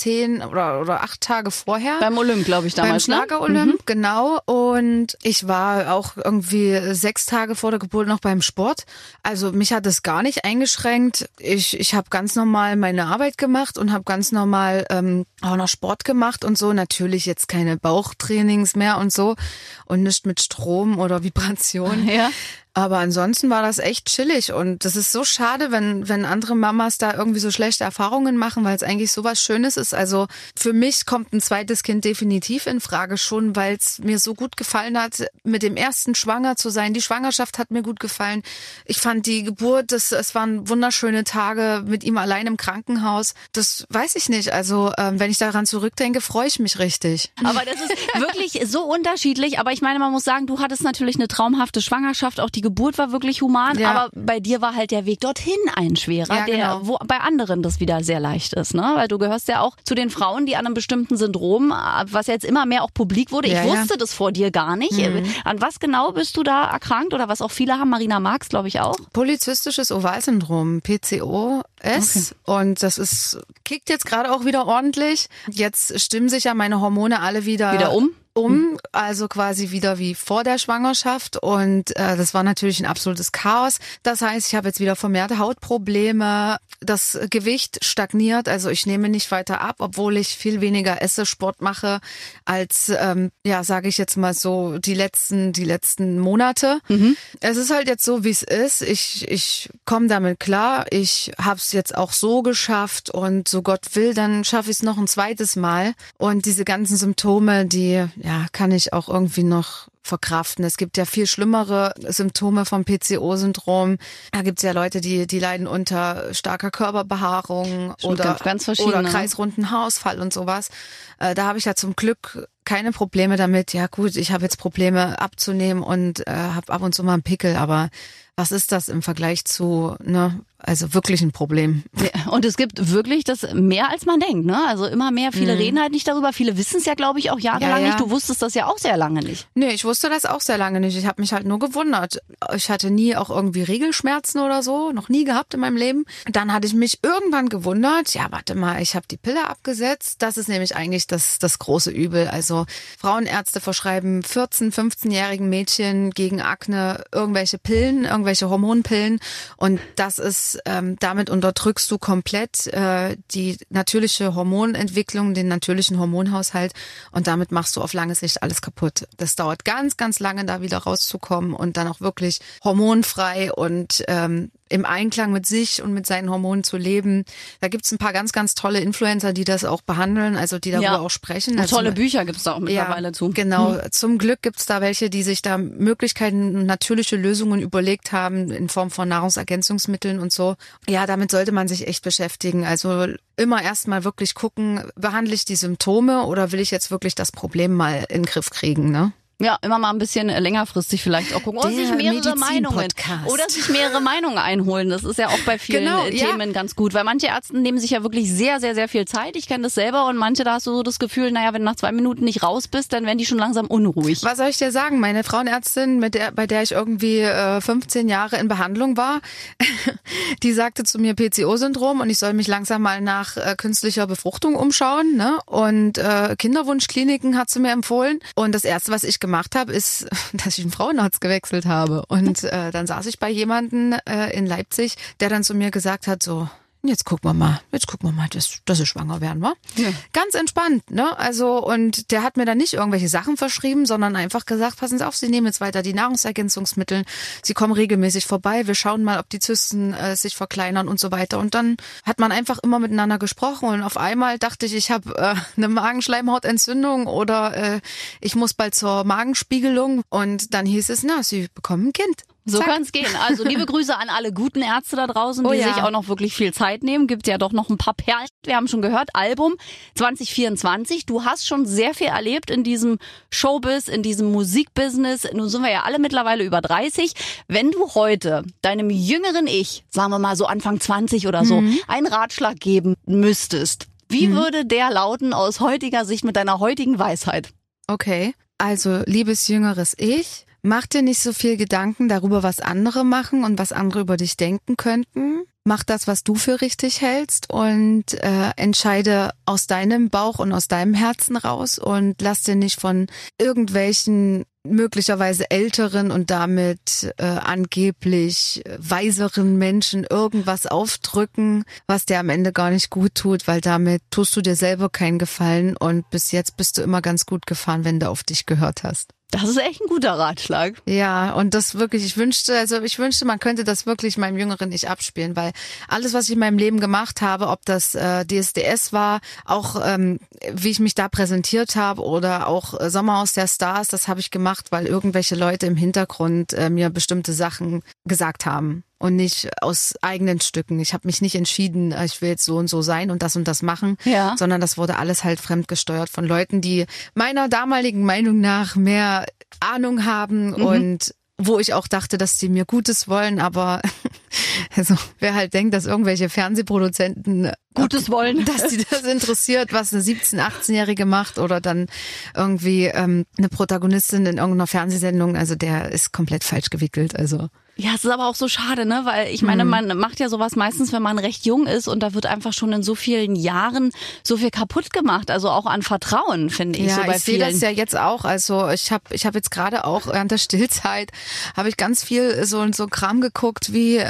[0.01, 1.99] zehn oder, oder acht Tage vorher.
[2.01, 3.07] Beim Olymp, glaube ich, damals.
[3.07, 3.85] Beim Schlager Olymp, mhm.
[3.85, 4.41] genau.
[4.47, 8.85] Und ich war auch irgendwie sechs Tage vor der Geburt noch beim Sport.
[9.23, 11.29] Also mich hat es gar nicht eingeschränkt.
[11.39, 15.69] Ich, ich habe ganz normal meine Arbeit gemacht und habe ganz normal ähm, auch noch
[15.69, 16.73] Sport gemacht und so.
[16.73, 19.37] Natürlich jetzt keine Bauchtrainings mehr und so
[19.85, 21.91] und nicht mit Strom oder Vibration.
[22.11, 22.31] Ja.
[22.73, 26.99] Aber ansonsten war das echt chillig und das ist so schade, wenn, wenn andere Mamas
[26.99, 29.93] da irgendwie so schlechte Erfahrungen machen, weil es eigentlich so was Schönes ist.
[29.93, 34.35] Also für mich kommt ein zweites Kind definitiv in Frage schon, weil es mir so
[34.35, 36.95] gut gefallen hat, mit dem ersten schwanger zu sein.
[36.95, 38.43] Die Schwangerschaft hat mir gut gefallen.
[38.85, 43.35] Ich fand die Geburt, das, es waren wunderschöne Tage mit ihm allein im Krankenhaus.
[43.53, 44.53] Das weiß ich nicht.
[44.53, 47.33] Also ähm, wenn ich daran zurückdenke, freue ich mich richtig.
[47.43, 49.59] Aber das ist wirklich so unterschiedlich.
[49.59, 52.63] Aber ich meine, man muss sagen, du hattest natürlich eine traumhafte Schwangerschaft, auch die die
[52.63, 53.91] Geburt war wirklich human, ja.
[53.91, 56.81] aber bei dir war halt der Weg dorthin ein schwerer, ja, der, genau.
[56.83, 58.93] wo bei anderen das wieder sehr leicht ist, ne?
[58.97, 62.45] Weil du gehörst ja auch zu den Frauen, die an einem bestimmten Syndrom, was jetzt
[62.45, 63.49] immer mehr auch publik wurde.
[63.49, 64.93] Ja, ich wusste das vor dir gar nicht.
[64.93, 65.25] Mhm.
[65.45, 67.89] An was genau bist du da erkrankt oder was auch viele haben?
[67.89, 68.97] Marina Marx, glaube ich auch.
[69.15, 71.63] Polizistisches Ovalsyndrom, PCOS.
[71.83, 72.21] Okay.
[72.45, 75.29] Und das ist, kickt jetzt gerade auch wieder ordentlich.
[75.49, 77.73] Jetzt stimmen sich ja meine Hormone alle wieder.
[77.73, 78.11] Wieder um?
[78.33, 81.37] Um, also quasi wieder wie vor der Schwangerschaft.
[81.37, 83.79] Und äh, das war natürlich ein absolutes Chaos.
[84.03, 86.59] Das heißt, ich habe jetzt wieder vermehrte Hautprobleme.
[86.81, 91.61] Das Gewicht stagniert, also ich nehme nicht weiter ab, obwohl ich viel weniger esse, Sport
[91.61, 92.01] mache,
[92.45, 96.81] als ähm, ja, sage ich jetzt mal so die letzten die letzten Monate.
[96.89, 97.17] Mhm.
[97.41, 98.81] Es ist halt jetzt so, wie es ist.
[98.81, 100.87] Ich ich komme damit klar.
[100.91, 104.83] Ich habe es jetzt auch so geschafft und so Gott will, dann schaffe ich es
[104.83, 105.95] noch ein zweites Mal.
[106.17, 110.65] Und diese ganzen Symptome, die ja, kann ich auch irgendwie noch verkraften.
[110.65, 113.99] Es gibt ja viel schlimmere Symptome vom PCO-Syndrom.
[114.33, 119.03] Da gibt es ja Leute, die, die leiden unter starker Körperbehaarung oder, ganz, ganz oder
[119.03, 120.71] kreisrunden Haarausfall und sowas.
[121.19, 123.73] Äh, da habe ich ja zum Glück keine Probleme damit.
[123.73, 127.23] Ja gut, ich habe jetzt Probleme abzunehmen und äh, habe ab und zu mal einen
[127.23, 127.91] Pickel, aber
[128.37, 131.83] was ist das im Vergleich zu, ne, also wirklich ein Problem.
[132.31, 134.67] Und es gibt wirklich das mehr als man denkt, ne?
[134.67, 135.59] Also immer mehr, viele mhm.
[135.59, 136.33] reden halt nicht darüber.
[136.33, 137.87] Viele wissen es ja, glaube ich, auch jahrelang ja, ja.
[137.89, 138.01] nicht.
[138.01, 139.49] Du wusstest das ja auch sehr lange nicht.
[139.55, 140.97] Nee, ich wusste das auch sehr lange nicht.
[140.97, 142.21] Ich habe mich halt nur gewundert.
[142.55, 146.05] Ich hatte nie auch irgendwie Regelschmerzen oder so, noch nie gehabt in meinem Leben.
[146.31, 150.23] Dann hatte ich mich irgendwann gewundert, ja, warte mal, ich habe die Pille abgesetzt.
[150.23, 152.29] Das ist nämlich eigentlich das, das große Übel.
[152.29, 152.67] Also
[152.99, 159.21] Frauenärzte verschreiben 14-, 15-jährigen Mädchen gegen Akne irgendwelche Pillen, irgendwelche Hormonpillen.
[159.57, 166.73] Und das ist ähm, damit unterdrückst du komplett äh, die natürliche Hormonentwicklung, den natürlichen Hormonhaushalt
[167.13, 169.07] und damit machst du auf lange Sicht alles kaputt.
[169.17, 174.51] Das dauert ganz, ganz lange, da wieder rauszukommen und dann auch wirklich hormonfrei und ähm,
[174.71, 177.25] im Einklang mit sich und mit seinen Hormonen zu leben.
[177.61, 180.85] Da gibt's ein paar ganz, ganz tolle Influencer, die das auch behandeln, also die darüber
[180.87, 180.99] ja.
[180.99, 181.59] auch sprechen.
[181.59, 183.31] Also, tolle Bücher gibt's da auch mittlerweile ja, zu.
[183.31, 183.75] Genau.
[183.75, 183.91] Hm.
[183.91, 188.91] Zum Glück gibt's da welche, die sich da Möglichkeiten, natürliche Lösungen überlegt haben in Form
[188.91, 190.57] von Nahrungsergänzungsmitteln und so.
[190.89, 192.65] Ja, damit sollte man sich echt beschäftigen.
[192.65, 193.07] Also
[193.37, 197.75] immer erstmal wirklich gucken, behandle ich die Symptome oder will ich jetzt wirklich das Problem
[197.75, 199.13] mal in den Griff kriegen, ne?
[199.41, 201.61] Ja, immer mal ein bisschen längerfristig vielleicht auch gucken.
[201.61, 202.89] Oder Der sich mehrere Meinungen.
[203.25, 204.91] Oder sich mehrere Meinungen einholen.
[204.91, 206.27] Das ist ja auch bei vielen Genau, äh, ja.
[206.27, 206.93] Themen ganz gut.
[206.93, 209.37] Weil manche Ärzte nehmen sich ja wirklich sehr, sehr, sehr viel Zeit.
[209.37, 211.65] Ich kenne das selber und manche, da hast du so das Gefühl, naja, wenn du
[211.65, 214.23] nach zwei Minuten nicht raus bist, dann werden die schon langsam unruhig.
[214.23, 215.01] Was soll ich dir sagen?
[215.01, 219.23] Meine Frauenärztin, mit der, bei der ich irgendwie äh, 15 Jahre in Behandlung war,
[220.43, 224.55] die sagte zu mir PCO-Syndrom und ich soll mich langsam mal nach äh, künstlicher Befruchtung
[224.55, 225.17] umschauen.
[225.17, 225.39] Ne?
[225.47, 228.21] Und äh, Kinderwunschkliniken hat sie mir empfohlen.
[228.35, 232.05] Und das Erste, was ich gemacht habe, ist, dass ich einen Frauenarzt gewechselt habe.
[232.07, 236.07] Und äh, dann saß ich bei jemanden äh, in Leipzig, der dann zu mir gesagt
[236.07, 236.49] hat, so,
[236.83, 239.53] Jetzt gucken wir mal, jetzt gucken wir mal, dass, dass sie schwanger werden, wa?
[239.77, 239.91] Ja.
[240.15, 241.19] Ganz entspannt, ne?
[241.19, 245.07] Also, und der hat mir dann nicht irgendwelche Sachen verschrieben, sondern einfach gesagt, passen Sie
[245.07, 247.05] auf, Sie nehmen jetzt weiter die Nahrungsergänzungsmittel,
[247.43, 251.13] Sie kommen regelmäßig vorbei, wir schauen mal, ob die Zysten äh, sich verkleinern und so
[251.13, 251.39] weiter.
[251.39, 255.15] Und dann hat man einfach immer miteinander gesprochen und auf einmal dachte ich, ich habe
[255.19, 257.81] äh, eine Magenschleimhautentzündung oder äh,
[258.23, 262.25] ich muss bald zur Magenspiegelung und dann hieß es, na, Sie bekommen ein Kind.
[262.47, 263.07] So kann es gehen.
[263.29, 265.73] Also liebe Grüße an alle guten Ärzte da draußen, die Oh ja.
[265.75, 267.07] sich auch noch wirklich viel Zeit nehmen.
[267.07, 268.27] Gibt ja doch noch ein paar Perlen.
[268.45, 269.55] Wir haben schon gehört, Album
[269.95, 271.07] 2024.
[271.07, 272.99] Du hast schon sehr viel erlebt in diesem
[273.31, 275.29] Showbiz, in diesem Musikbusiness.
[275.33, 277.13] Nun sind wir ja alle mittlerweile über 30.
[277.49, 281.79] Wenn du heute deinem jüngeren Ich, sagen wir mal so Anfang 20 oder so, Mhm.
[281.89, 287.51] einen Ratschlag geben müsstest, wie würde der lauten aus heutiger Sicht mit deiner heutigen Weisheit?
[287.87, 293.45] Okay, also liebes jüngeres Ich, mach dir nicht so viel Gedanken darüber, was andere machen
[293.45, 295.45] und was andere über dich denken könnten.
[295.65, 300.69] Mach das, was du für richtig hältst und äh, entscheide aus deinem Bauch und aus
[300.69, 308.63] deinem Herzen raus und lass dir nicht von irgendwelchen möglicherweise älteren und damit äh, angeblich
[308.79, 314.35] weiseren Menschen irgendwas aufdrücken, was dir am Ende gar nicht gut tut, weil damit tust
[314.37, 318.01] du dir selber keinen Gefallen und bis jetzt bist du immer ganz gut gefahren, wenn
[318.01, 319.13] du auf dich gehört hast.
[319.31, 320.75] Das ist echt ein guter Ratschlag.
[320.87, 324.71] Ja, und das wirklich, ich wünschte, also ich wünschte, man könnte das wirklich meinem Jüngeren
[324.71, 325.53] nicht abspielen, weil
[325.89, 330.19] alles, was ich in meinem Leben gemacht habe, ob das äh, DSDS war, auch ähm,
[330.53, 334.31] wie ich mich da präsentiert habe oder auch äh, Sommerhaus der Stars, das habe ich
[334.31, 339.95] gemacht, weil irgendwelche Leute im Hintergrund äh, mir bestimmte Sachen gesagt haben und nicht aus
[340.03, 340.79] eigenen Stücken.
[340.79, 343.35] Ich habe mich nicht entschieden, äh, ich will jetzt so und so sein und das
[343.35, 344.37] und das machen, Ja.
[344.39, 349.27] sondern das wurde alles halt fremdgesteuert von Leuten, die meiner damaligen Meinung nach mehr
[349.59, 350.63] Ahnung haben Mhm.
[350.65, 353.81] und wo ich auch dachte, dass die mir Gutes wollen, aber
[354.77, 358.45] also wer halt denkt, dass irgendwelche Fernsehproduzenten Gutes wollen.
[358.45, 361.87] dass die das interessiert, was eine 17-, 18-Jährige macht oder dann
[362.35, 367.17] irgendwie ähm, eine Protagonistin in irgendeiner Fernsehsendung, also der ist komplett falsch gewickelt.
[367.17, 369.03] Also Ja, es ist aber auch so schade, ne?
[369.05, 372.13] Weil ich meine, man macht ja sowas meistens, wenn man recht jung ist und da
[372.13, 375.31] wird einfach schon in so vielen Jahren so viel kaputt gemacht.
[375.31, 378.25] Also auch an Vertrauen, finde ich, ja, so bei ich sehe das ja jetzt auch.
[378.25, 381.11] Also ich habe ich hab jetzt gerade auch während der Stillzeit
[381.57, 384.05] habe ich ganz viel so so Kram geguckt wie äh,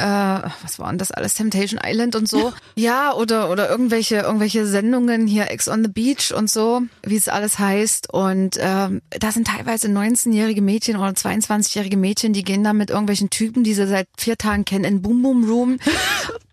[0.63, 2.53] was war denn das alles Temptation Island und so.
[2.75, 7.29] ja, oder oder irgendwelche irgendwelche Sendungen hier Ex on the Beach und so, wie es
[7.29, 12.73] alles heißt und ähm, da sind teilweise 19-jährige Mädchen oder 22-jährige Mädchen, die gehen da
[12.73, 15.79] mit irgendwelchen Typen, die sie seit vier Tagen kennen, in Boom Boom Room.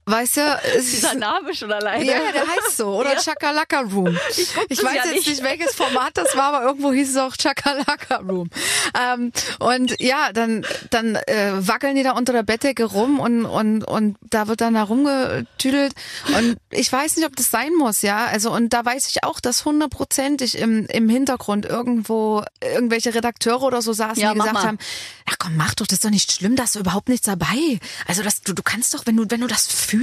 [0.10, 0.42] Weißt du,
[0.78, 2.06] es Dieser Name schon alleine.
[2.06, 2.98] ja, der heißt so.
[2.98, 4.18] Oder Chakalaka Room.
[4.30, 5.28] Ich, das weiß ja jetzt nicht.
[5.28, 5.44] nicht.
[5.44, 8.50] welches Format das war, aber irgendwo hieß es auch Chakalaka Room.
[8.98, 13.84] Ähm, und ja, dann, dann äh, wackeln die da unter der Bettdecke rum und, und,
[13.84, 15.94] und da wird dann da rumgetüdelt.
[16.38, 18.28] Und ich weiß nicht, ob das sein muss, ja.
[18.28, 23.82] Also, und da weiß ich auch, dass hundertprozentig im, im Hintergrund irgendwo irgendwelche Redakteure oder
[23.82, 24.64] so saßen, Ja, die gesagt mal.
[24.64, 24.78] haben,
[25.28, 27.80] ja komm, mach doch, das ist doch nicht schlimm, da ist überhaupt nichts dabei.
[28.08, 29.97] Also das, du, du kannst doch, wenn du, wenn du das fühlst,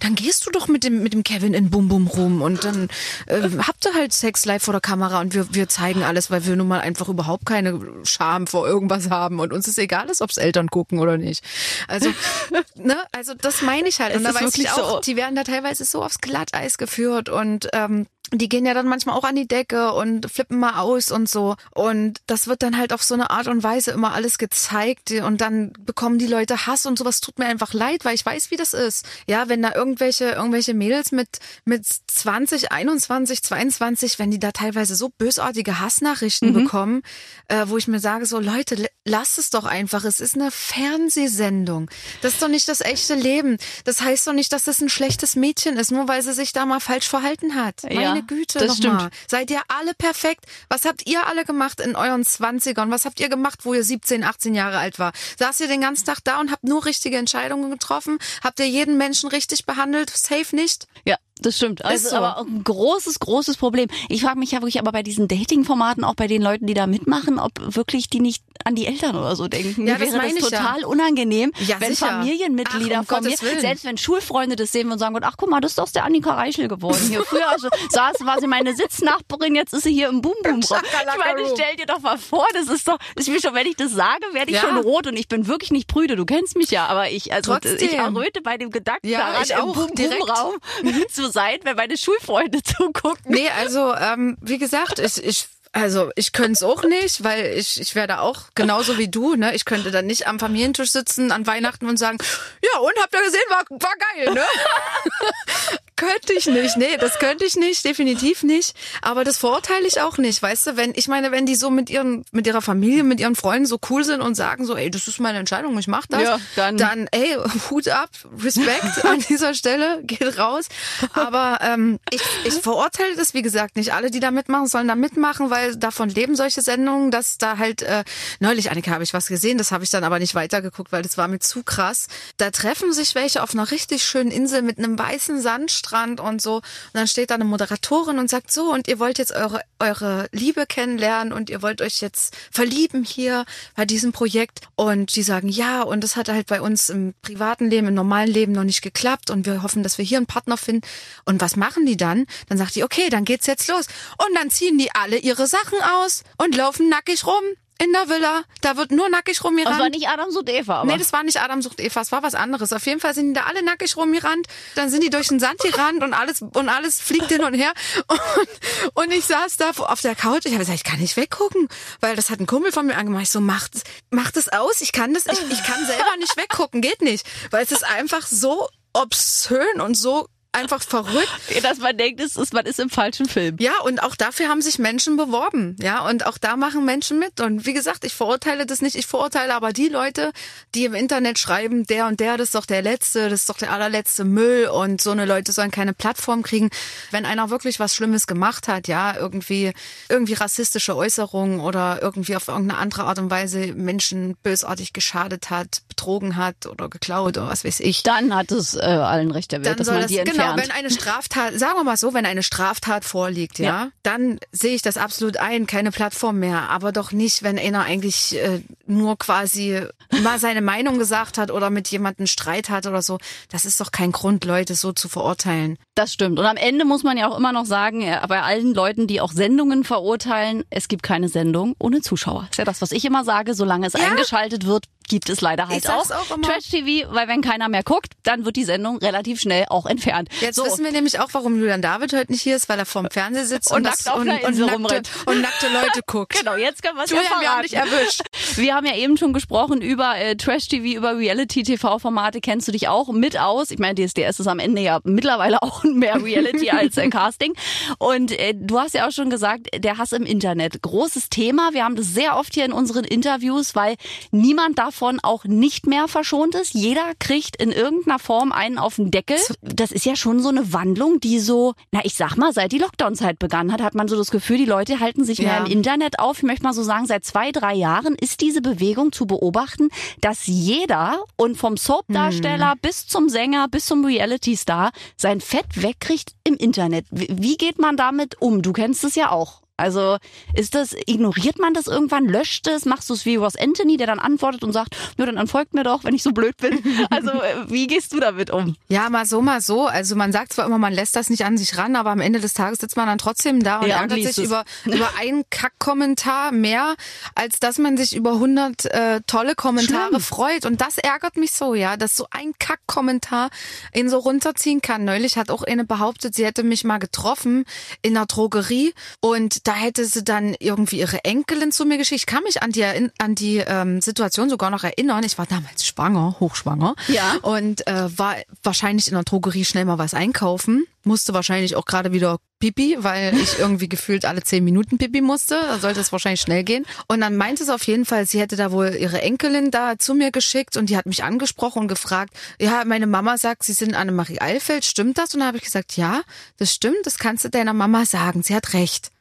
[0.00, 2.88] dann gehst du doch mit dem, mit dem Kevin in Bum Bum rum und dann
[3.26, 6.46] äh, habt ihr halt Sex live vor der Kamera und wir, wir zeigen alles, weil
[6.46, 10.22] wir nun mal einfach überhaupt keine Scham vor irgendwas haben und uns ist egal ist,
[10.22, 11.44] ob's Eltern gucken oder nicht.
[11.88, 12.08] Also,
[12.74, 14.12] ne, also das meine ich halt.
[14.12, 15.00] Es und da ist weiß ich auch, so.
[15.00, 19.16] die werden da teilweise so aufs Glatteis geführt und ähm, die gehen ja dann manchmal
[19.16, 21.56] auch an die Decke und flippen mal aus und so.
[21.72, 25.40] Und das wird dann halt auf so eine Art und Weise immer alles gezeigt und
[25.40, 28.56] dann bekommen die Leute Hass und sowas tut mir einfach leid, weil ich weiß, wie
[28.56, 29.06] das ist.
[29.28, 31.28] Ja, wenn da irgendwelche, irgendwelche Mädels mit,
[31.64, 37.02] mit 20, 21, 22, wenn die da teilweise so bösartige Hassnachrichten bekommen,
[37.48, 40.04] äh, wo ich mir sage, so Leute, lasst es doch einfach.
[40.04, 41.90] Es ist eine Fernsehsendung.
[42.22, 43.58] Das ist doch nicht das echte Leben.
[43.84, 46.64] Das heißt doch nicht, dass das ein schlechtes Mädchen ist, nur weil sie sich da
[46.64, 47.82] mal falsch verhalten hat.
[47.82, 48.98] Ja, Meine Güte, das noch mal.
[49.00, 49.14] stimmt.
[49.28, 50.46] Seid ihr alle perfekt?
[50.68, 52.90] Was habt ihr alle gemacht in euren Zwanzigern?
[52.90, 55.12] Was habt ihr gemacht, wo ihr 17, 18 Jahre alt war?
[55.38, 58.18] Saßt ihr den ganzen Tag da und habt nur richtige Entscheidungen getroffen?
[58.42, 60.10] Habt ihr jeden Menschen richtig behandelt?
[60.10, 60.86] Safe nicht?
[61.04, 61.84] Ja, Das stimmt.
[61.84, 62.16] Also so.
[62.16, 63.88] aber ein großes, großes Problem.
[64.08, 66.86] Ich frage mich ja wirklich aber bei diesen Dating-Formaten, auch bei den Leuten, die da
[66.86, 69.86] mitmachen, ob wirklich die nicht an die Eltern oder so denken.
[69.86, 70.58] Ja, Mir das wäre meine das ich ja.
[70.60, 72.06] total unangenehm, Ja, wenn sicher.
[72.06, 73.60] Familienmitglieder Ach, um von mir, Gottes Willen.
[73.60, 76.34] selbst wenn Schulfreunde das sehen und sagen, ach guck mal, das ist doch der Annika
[76.34, 77.22] Reichel geworden hier.
[77.24, 80.62] Früher also, saß, war sie meine Sitznachbarin, jetzt ist sie hier im Boom Boom Raum.
[80.82, 81.50] Ich meine, Room.
[81.54, 84.24] stell dir doch mal vor, das ist doch, ist mir schon, wenn ich das sage,
[84.32, 84.62] werde ich Ja.
[84.62, 86.14] schon rot und ich bin wirklich nicht prüde.
[86.16, 87.76] Du kennst mich ja, aber ich, also Trotzdem.
[87.80, 90.28] ich erröte bei dem Gedanken daran, ich im auch, Boom Boom direkt.
[90.30, 90.54] Raum
[91.10, 93.32] zu sein, wenn meine Schulfreunde zugucken.
[93.32, 97.80] Nee, also ähm, wie gesagt, ich, ich also ich könnte es auch nicht, weil ich,
[97.80, 99.54] ich werde auch genauso wie du, ne?
[99.54, 102.18] Ich könnte dann nicht am Familientisch sitzen an Weihnachten und sagen,
[102.62, 104.42] ja und habt ihr gesehen, war, war geil, ne?
[105.96, 108.74] könnte ich nicht, nee, das könnte ich nicht, definitiv nicht.
[109.00, 111.88] Aber das verurteile ich auch nicht, weißt du, wenn, ich meine, wenn die so mit
[111.88, 115.06] ihren, mit ihrer Familie, mit ihren Freunden so cool sind und sagen so, ey, das
[115.08, 117.36] ist meine Entscheidung, ich mach das, Ja, dann- dann ey,
[117.70, 118.10] Hut ab,
[118.42, 120.66] Respekt an dieser Stelle, geht raus.
[121.14, 123.92] Aber ähm, ich, ich verurteile das, wie gesagt, nicht.
[123.94, 127.82] Alle, die da mitmachen, sollen da mitmachen, weil davon leben solche Sendungen, dass da halt,
[127.82, 128.04] äh,
[128.40, 131.16] neulich, Annika, habe ich was gesehen, das habe ich dann aber nicht weitergeguckt, weil das
[131.16, 132.08] war mir zu krass.
[132.36, 136.56] Da treffen sich welche auf einer richtig schönen Insel mit einem weißen Sandstrand und so.
[136.56, 140.28] Und dann steht da eine Moderatorin und sagt so, und ihr wollt jetzt eure, eure
[140.32, 143.44] Liebe kennenlernen und ihr wollt euch jetzt verlieben hier
[143.76, 144.60] bei diesem Projekt.
[144.74, 148.30] Und die sagen ja, und das hat halt bei uns im privaten Leben, im normalen
[148.30, 150.86] Leben noch nicht geklappt und wir hoffen, dass wir hier einen Partner finden.
[151.24, 152.26] Und was machen die dann?
[152.48, 153.86] Dann sagt die, okay, dann geht's jetzt los.
[154.18, 157.42] Und dann ziehen die alle ihre Sachen aus und laufen nackig rum
[157.82, 158.44] in der Villa.
[158.60, 159.78] Da wird nur nackig Das rumgerannt.
[159.80, 160.92] war nicht Adam und Eva, aber.
[160.92, 162.72] Nee, das war nicht Adam sucht Eva, es war was anderes.
[162.72, 164.46] Auf jeden Fall sind die da alle nackig rumgerannt.
[164.76, 167.72] Dann sind die durch den Sand gerannt und alles, und alles fliegt hin und her.
[168.06, 170.42] Und, und ich saß da auf der Couch.
[170.44, 171.68] Ich habe gesagt, ich kann nicht weggucken,
[172.00, 173.24] weil das hat ein Kumpel von mir angemacht.
[173.24, 173.72] Ich so, macht,
[174.10, 174.80] macht es aus.
[174.80, 176.80] Ich kann das, ich, ich kann selber nicht weggucken.
[176.80, 177.26] Geht nicht.
[177.50, 181.28] Weil es ist einfach so obszön und so einfach verrückt.
[181.62, 183.56] dass man denkt, es ist, man ist im falschen Film.
[183.58, 185.76] Ja, und auch dafür haben sich Menschen beworben.
[185.80, 187.40] Ja, und auch da machen Menschen mit.
[187.40, 188.96] Und wie gesagt, ich verurteile das nicht.
[188.96, 190.32] Ich verurteile aber die Leute,
[190.74, 193.58] die im Internet schreiben, der und der, das ist doch der letzte, das ist doch
[193.58, 196.70] der allerletzte Müll und so eine Leute sollen keine Plattform kriegen.
[197.10, 199.72] Wenn einer wirklich was Schlimmes gemacht hat, ja, irgendwie,
[200.08, 205.82] irgendwie rassistische Äußerungen oder irgendwie auf irgendeine andere Art und Weise Menschen bösartig geschadet hat,
[205.88, 209.64] betrogen hat oder geklaut oder was weiß ich Dann hat es äh, allen Recht der
[209.64, 210.38] Welt, dass man das, die entfernt.
[210.38, 213.88] genau, wenn eine Straftat, sagen wir mal so, wenn eine Straftat vorliegt, ja, Ja.
[214.02, 218.36] dann sehe ich das absolut ein, keine Plattform mehr, aber doch nicht, wenn einer eigentlich
[218.36, 219.80] äh, nur quasi
[220.22, 223.18] mal seine Meinung gesagt hat oder mit jemandem Streit hat oder so.
[223.50, 225.76] Das ist doch kein Grund, Leute so zu verurteilen.
[225.94, 226.38] Das stimmt.
[226.38, 229.20] Und am Ende muss man ja auch immer noch sagen, äh, bei allen Leuten, die
[229.20, 232.46] auch Sendungen verurteilen, es gibt keine Sendung ohne Zuschauer.
[232.50, 233.54] ist ja das, was ich immer sage.
[233.54, 234.00] Solange es Ja.
[234.10, 236.46] eingeschaltet wird, gibt es leider halt Ich sag's auch immer.
[236.46, 240.28] Trash-TV, weil wenn keiner mehr guckt, dann wird die Sendung relativ schnell auch entfernt.
[240.40, 240.64] Jetzt so.
[240.64, 243.46] wissen wir nämlich auch, warum Julian David heute nicht hier ist, weil er vorm Fernseher
[243.46, 246.38] sitzt Und und, nackt auf und, einer und, nackte, und nackte Leute guckt.
[246.38, 248.22] Genau, jetzt können wir es ja wir haben dich erwischt.
[248.56, 252.40] Wir haben ja eben schon gesprochen über äh, Trash-TV, über Reality-TV-Formate.
[252.40, 253.70] Kennst du dich auch mit aus?
[253.70, 257.54] Ich meine, DSDS ist am Ende ja mittlerweile auch mehr Reality als äh, Casting.
[257.98, 260.80] Und äh, du hast ja auch schon gesagt, der Hass im Internet.
[260.82, 261.70] Großes Thema.
[261.72, 263.96] Wir haben das sehr oft hier in unseren Interviews, weil
[264.30, 266.72] niemand davon auch nicht mehr verschont ist.
[266.72, 269.36] Jeder kriegt in irgendeiner Form einen auf den Deckel.
[269.60, 272.78] Das ist ja schon so eine Wandlung, die so, na ich sag mal, seit die
[272.78, 275.64] Lockdown-Zeit begann hat, hat man so das Gefühl, die Leute halten sich mehr Ja.
[275.64, 276.38] im Internet auf.
[276.38, 279.88] Ich möchte mal so sagen, seit zwei, drei Jahren ist diese Bewegung zu beobachten,
[280.20, 282.78] dass jeder und vom Soap-Darsteller Hm.
[282.80, 287.06] bis zum Sänger, bis zum Reality-Star sein Fett wegkriegt im Internet.
[287.10, 288.62] Wie wie geht man damit um?
[288.62, 289.63] Du kennst es ja auch.
[289.76, 290.18] Also
[290.54, 294.06] ist das, ignoriert man das irgendwann, löscht es, machst du es wie Ross Anthony, der
[294.06, 296.82] dann antwortet und sagt, ja, dann folgt mir doch, wenn ich so blöd bin.
[297.10, 298.76] Also äh, wie gehst du damit um?
[298.88, 299.86] Ja, mal so, mal so.
[299.86, 302.40] Also man sagt zwar immer, man lässt das nicht an sich ran, aber am Ende
[302.40, 306.52] des Tages sitzt man dann trotzdem da und Ja, ärgert sich über, über einen Kack-Kommentar
[306.52, 306.94] mehr,
[307.34, 310.20] als dass man sich über 100 äh, tolle Kommentare Schlimm.
[310.20, 310.66] freut.
[310.66, 313.50] Und das ärgert mich so, ja, dass so ein Kack-Kommentar
[313.94, 315.04] ihn so runterziehen kann.
[315.04, 317.64] Neulich hat auch eine behauptet, sie hätte mich mal getroffen
[318.02, 322.20] in der Drogerie und da hätte sie dann irgendwie ihre Enkelin zu mir geschickt.
[322.20, 325.24] Ich kann mich an die, an die ähm, Situation sogar noch erinnern.
[325.24, 326.94] Ich war damals schwanger, hochschwanger.
[327.08, 327.36] Ja.
[327.40, 330.84] Und äh, war wahrscheinlich in der Drogerie schnell mal was einkaufen.
[331.02, 335.54] Musste wahrscheinlich auch gerade wieder Pipi, weil ich irgendwie gefühlt alle zehn Minuten Pipi musste.
[335.54, 336.84] Da sollte es wahrscheinlich schnell gehen.
[337.08, 340.14] Und dann meinte sie auf jeden Fall, sie hätte da wohl ihre Enkelin da zu
[340.14, 343.94] mir geschickt und die hat mich angesprochen und gefragt, ja, meine Mama sagt, sie sind
[343.94, 345.32] Annemarie Eilfeld, stimmt das?
[345.32, 346.20] Und da habe ich gesagt, ja,
[346.58, 349.13] das stimmt, das kannst du deiner Mama sagen, sie hat recht.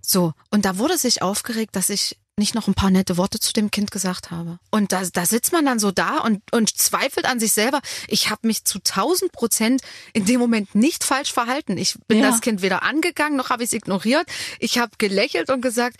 [0.00, 3.52] So, und da wurde sich aufgeregt, dass ich nicht noch ein paar nette Worte zu
[3.52, 4.58] dem Kind gesagt habe.
[4.70, 7.80] Und da, da sitzt man dann so da und, und zweifelt an sich selber.
[8.08, 9.82] Ich habe mich zu 1000 Prozent
[10.14, 11.76] in dem Moment nicht falsch verhalten.
[11.76, 12.30] Ich bin Ja.
[12.30, 14.26] das Kind weder angegangen, noch habe ich es ignoriert.
[14.58, 15.98] Ich habe gelächelt und gesagt,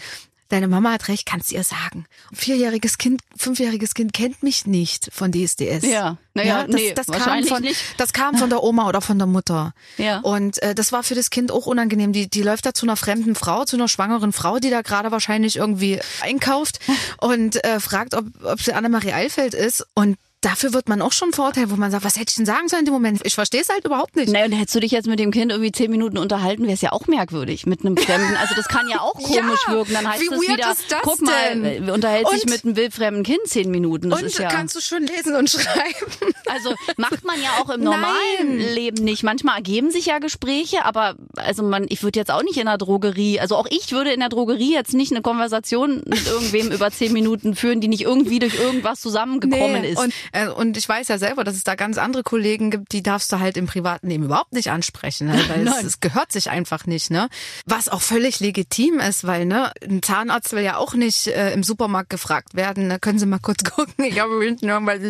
[0.52, 2.04] deine Mama hat recht, kannst ihr sagen.
[2.30, 5.84] Ein vierjähriges Kind, fünfjähriges Kind kennt mich nicht von DSDS.
[5.84, 6.18] Ja.
[6.34, 7.80] Naja, das, nee, das kam wahrscheinlich von, nicht.
[7.98, 9.74] das kam von der Oma oder von der Mutter.
[9.98, 10.20] Ja.
[10.20, 12.12] Und äh, das war für das Kind auch unangenehm.
[12.12, 15.10] Die, die läuft da zu einer fremden Frau, zu einer schwangeren Frau, die da gerade
[15.10, 16.80] wahrscheinlich irgendwie einkauft
[17.20, 19.86] und äh, fragt, ob, ob sie Annemarie Eilfeld ist.
[19.94, 22.68] Und dafür wird man auch schon verurteilt, wo man sagt, was hätte ich denn sagen
[22.68, 23.20] sollen in dem Moment?
[23.24, 24.30] Ich verstehe es halt überhaupt nicht.
[24.30, 26.80] Naja, und hättest du dich jetzt mit dem Kind irgendwie zehn Minuten unterhalten, wäre es
[26.82, 28.36] ja auch merkwürdig mit einem Fremden.
[28.36, 29.94] Also das kann ja auch komisch Ja, wirken.
[29.94, 31.88] Dann heißt wie es wieder, ist das guck mal, denn?
[31.88, 34.10] äh, unterhält sich mit einem wildfremden Kind zehn Minuten.
[34.10, 34.48] Das und ist ja.
[34.48, 36.34] kannst du schön lesen und schreiben.
[36.46, 38.12] Also macht man ja auch im normalen
[38.48, 38.74] Nein.
[38.74, 39.22] Leben nicht.
[39.22, 42.78] Manchmal ergeben sich ja Gespräche, aber also man, ich würde jetzt auch nicht in der
[42.78, 46.90] Drogerie, also auch ich würde in der Drogerie jetzt nicht eine Konversation mit irgendwem über
[46.90, 49.98] zehn Minuten führen, die nicht irgendwie durch irgendwas zusammengekommen ist.
[49.98, 50.12] Und,
[50.56, 53.38] und ich weiß ja selber, dass es da ganz andere Kollegen gibt, die darfst du
[53.38, 55.38] halt im privaten Leben überhaupt nicht ansprechen, ne?
[55.48, 57.28] weil es, es gehört sich einfach nicht, ne?
[57.66, 61.62] Was auch völlig legitim ist, weil ne, ein Zahnarzt will ja auch nicht äh, im
[61.62, 62.98] Supermarkt gefragt werden, ne?
[62.98, 65.00] können Sie mal kurz gucken, ich habe hinten irgendwas,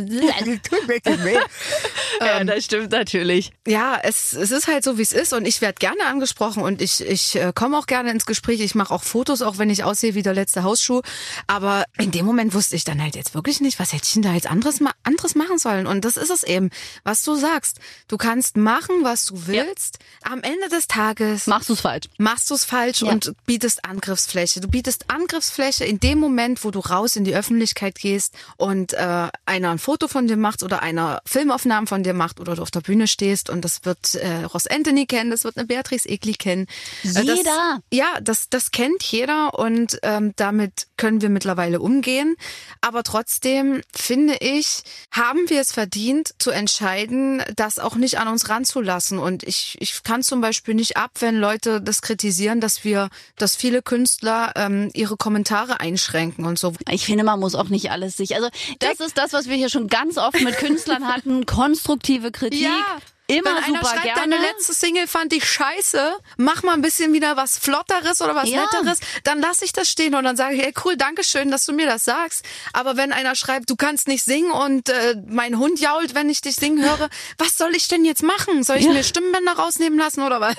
[2.18, 3.53] tut mir das ja, stimmt natürlich.
[3.66, 6.81] Ja, es, es ist halt so, wie es ist und ich werde gerne angesprochen und
[6.83, 8.61] ich, ich äh, komme auch gerne ins Gespräch.
[8.61, 11.03] Ich mache auch Fotos, auch wenn ich aussehe wie der letzte Hausschuh.
[11.46, 14.22] Aber in dem Moment wusste ich dann halt jetzt wirklich nicht, was hätte ich denn
[14.22, 15.87] da jetzt anderes, ma anderes machen sollen.
[15.87, 16.70] Und das ist es eben,
[17.05, 17.79] was du sagst.
[18.09, 19.98] Du kannst machen, was du willst.
[20.22, 22.07] Am Ende des Tages Machst du es falsch?
[22.18, 23.11] machst du es falsch Ja.
[23.11, 24.61] und bietest Angriffsfläche.
[24.61, 29.29] Du bietest Angriffsfläche in dem Moment, wo du raus in die Öffentlichkeit gehst und äh,
[29.46, 32.71] einer ein Foto von dir macht oder einer Filmaufnahmen von dir macht oder du auf
[32.71, 36.35] der Bühne stehst und das wird äh, Ross Anthony kennen, das wird eine Beatrice Egli
[36.35, 36.67] kennen.
[37.05, 37.81] Äh, Das, Jeder.
[37.93, 42.37] ja, das, das kennt jeder und ähm, damit können wir mittlerweile umgehen.
[42.81, 48.49] Aber trotzdem finde ich, haben wir es verdient zu entscheiden, das auch nicht an uns
[48.49, 49.19] ranzulassen.
[49.19, 53.57] Und ich, ich kann zum Beispiel nicht ab, wenn Leute das kritisieren, dass wir, dass
[53.57, 56.73] viele Künstler ähm, ihre Kommentare einschränken und so.
[56.91, 58.35] Ich finde, man muss auch nicht alles sich.
[58.35, 61.47] Also das ist das, was wir hier schon ganz oft mit Künstlern hatten.
[61.93, 62.69] Konstruktive Kritik.
[63.29, 64.21] Immer Wenn einer super schreibt, gerne.
[64.37, 68.51] deine letzte Single fand ich scheiße, mach mal ein bisschen wieder was Flotteres oder was
[68.51, 68.63] Ja.
[68.63, 71.65] Netteres, dann lass ich das stehen und dann sage ich, hey cool, danke schön, dass
[71.65, 72.45] du mir das sagst.
[72.75, 76.41] Aber wenn einer schreibt, du kannst nicht singen und äh, mein Hund jault, wenn ich
[76.43, 78.65] dich singen höre, was soll ich denn jetzt machen?
[78.65, 78.93] Soll ich Ja.
[78.93, 80.57] mir Stimmbänder rausnehmen lassen oder was?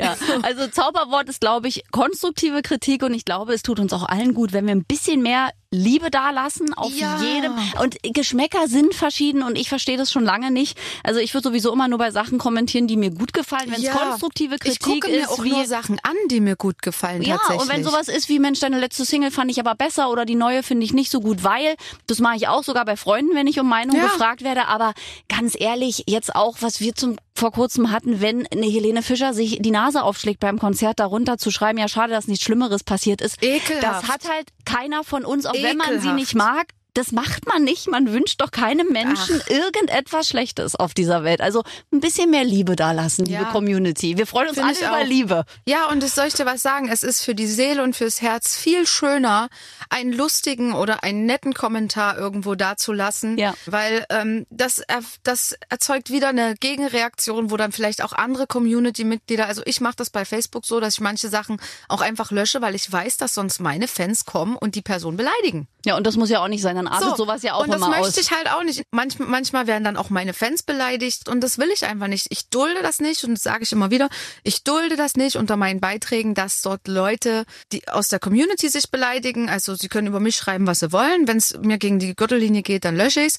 [0.00, 4.08] Ja, also Zauberwort ist, glaube ich, konstruktive Kritik und ich glaube, es tut uns auch
[4.08, 7.20] allen gut, wenn wir ein bisschen mehr Liebe dalassen auf Ja.
[7.20, 7.54] jedem.
[7.82, 10.78] Und Geschmäcker sind verschieden und ich verstehe das schon lange nicht.
[11.02, 13.70] Also ich würde sowieso immer nur bei Sachen kommentieren, die mir gut gefallen.
[13.70, 16.56] Wenn es konstruktive ich Kritik gucke mir ist, auch wie nur Sachen an, die mir
[16.56, 17.62] gut gefallen ja, tatsächlich.
[17.62, 20.34] und wenn sowas ist wie, Mensch, deine letzte Single fand ich aber besser oder die
[20.36, 21.74] neue finde ich nicht so gut, weil,
[22.06, 24.04] das mache ich auch sogar bei Freunden, wenn ich um Meinung Ja.
[24.04, 24.94] gefragt werde, aber
[25.28, 29.58] ganz ehrlich, jetzt auch, was wir zum vor kurzem hatten, wenn eine Helene Fischer sich
[29.60, 33.42] die Nase aufschlägt beim Konzert darunter zu schreiben, ja schade, dass nichts Schlimmeres passiert ist.
[33.42, 33.82] Ekelhaft.
[33.82, 36.14] Das hat halt keiner von uns, auch wenn man sie Ekelhaft.
[36.16, 36.66] nicht mag.
[36.96, 37.88] Das macht man nicht.
[37.88, 41.40] Man wünscht doch keinem Menschen irgendetwas Schlechtes auf dieser Welt.
[41.40, 43.50] Also ein bisschen mehr Liebe da lassen, liebe Ja.
[43.52, 44.16] Community.
[44.16, 45.06] Wir freuen uns Find alle über auch.
[45.06, 45.44] Liebe.
[45.66, 48.22] Ja, und es soll ich dir was sagen, es ist für die Seele und fürs
[48.22, 49.48] Herz viel schöner,
[49.90, 53.54] einen lustigen oder einen netten Kommentar irgendwo dazulassen, Ja.
[53.66, 54.82] weil ähm, das,
[55.22, 60.10] das erzeugt wieder eine Gegenreaktion, wo dann vielleicht auch andere Community-Mitglieder, also ich mache das
[60.10, 63.60] bei Facebook so, dass ich manche Sachen auch einfach lösche, weil ich weiß, dass sonst
[63.60, 65.68] meine Fans kommen und die Person beleidigen.
[65.84, 66.76] Ja, und das muss ja auch nicht sein.
[66.76, 68.16] Dann artet sowas ja auch und das immer möchte aus.
[68.16, 68.82] ich halt auch nicht.
[68.90, 72.26] Manch, manchmal werden dann auch meine Fans beleidigt und das will ich einfach nicht.
[72.30, 74.08] Ich dulde das nicht und das sage ich immer wieder.
[74.42, 78.90] Ich dulde das nicht unter meinen Beiträgen, dass dort Leute, die aus der Community sich
[78.90, 79.48] beleidigen.
[79.48, 81.28] Also sie können über mich schreiben, was sie wollen.
[81.28, 83.38] Wenn es mir gegen die Gürtellinie geht, dann lösche ich's.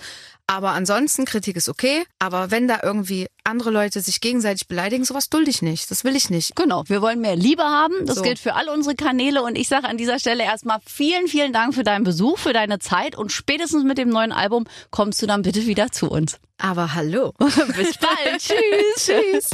[0.50, 2.06] Aber ansonsten, Kritik ist okay.
[2.20, 5.92] Aber wenn da irgendwie andere Leute sich gegenseitig beleidigen, sowas dulde ich nicht.
[5.92, 6.56] Das will ich nicht.
[6.56, 7.94] Genau, wir wollen mehr Liebe haben.
[8.06, 8.22] Das So.
[8.22, 9.44] gilt für all unsere Kanäle.
[9.44, 12.80] Und ich sage an dieser Stelle erstmal vielen, vielen Dank für deinen Besuch, für deine
[12.80, 13.18] Zeit.
[13.18, 16.38] Und spätestens mit dem neuen Album kommst du dann bitte wieder zu uns.
[16.58, 17.34] Aber hallo.
[17.40, 18.40] Bis bald.
[18.40, 19.06] Tschüss.
[19.06, 19.50] Tschüss.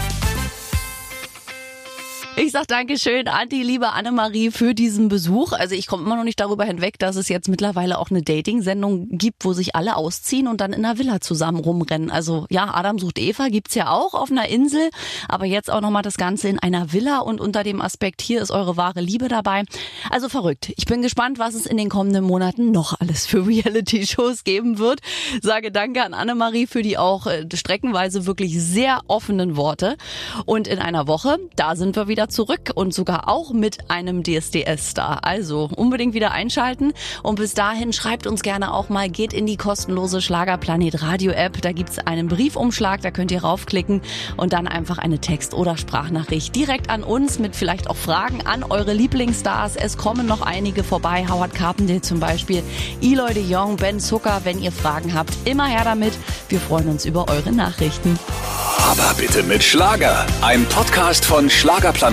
[2.35, 5.53] Ich sag Dankeschön an die liebe Annemarie für diesen Besuch.
[5.53, 9.07] Also ich komme immer noch nicht darüber hinweg, dass es jetzt mittlerweile auch eine Dating-Sendung
[9.11, 12.09] gibt, wo sich alle ausziehen und dann in einer Villa zusammen rumrennen.
[12.09, 14.89] Also ja, Adam sucht Eva gibt's ja auch auf einer Insel,
[15.29, 18.49] aber jetzt auch nochmal das Ganze in einer Villa und unter dem Aspekt, hier ist
[18.49, 19.63] eure wahre Liebe dabei.
[20.09, 20.73] Also verrückt.
[20.75, 25.01] Ich bin gespannt, was es in den kommenden Monaten noch alles für Reality-Shows geben wird.
[25.43, 29.97] Sage danke an Annemarie für die auch äh, streckenweise wirklich sehr offenen Worte.
[30.47, 34.23] Und in einer Woche, da sind wir wieder wieder zurück und sogar auch mit einem
[34.23, 35.19] DSDS-Star.
[35.23, 39.57] Also unbedingt wieder einschalten und bis dahin schreibt uns gerne auch mal, geht in die
[39.57, 41.61] kostenlose Schlagerplanet Radio App.
[41.61, 44.01] Da gibt's einen Briefumschlag, da könnt ihr raufklicken
[44.37, 48.63] und dann einfach eine Text- oder Sprachnachricht direkt an uns mit vielleicht auch Fragen an
[48.63, 49.75] eure Lieblingsstars.
[49.75, 52.63] Es kommen noch einige vorbei, Howard Carpendale zum Beispiel,
[53.01, 54.41] Eloy de Jong, Ben Zucker.
[54.45, 56.13] Wenn ihr Fragen habt, immer her damit.
[56.47, 58.17] Wir freuen uns über eure Nachrichten.
[58.79, 60.25] Aber bitte mit Schlager.
[60.41, 62.12] Ein Podcast von Schlagerplanet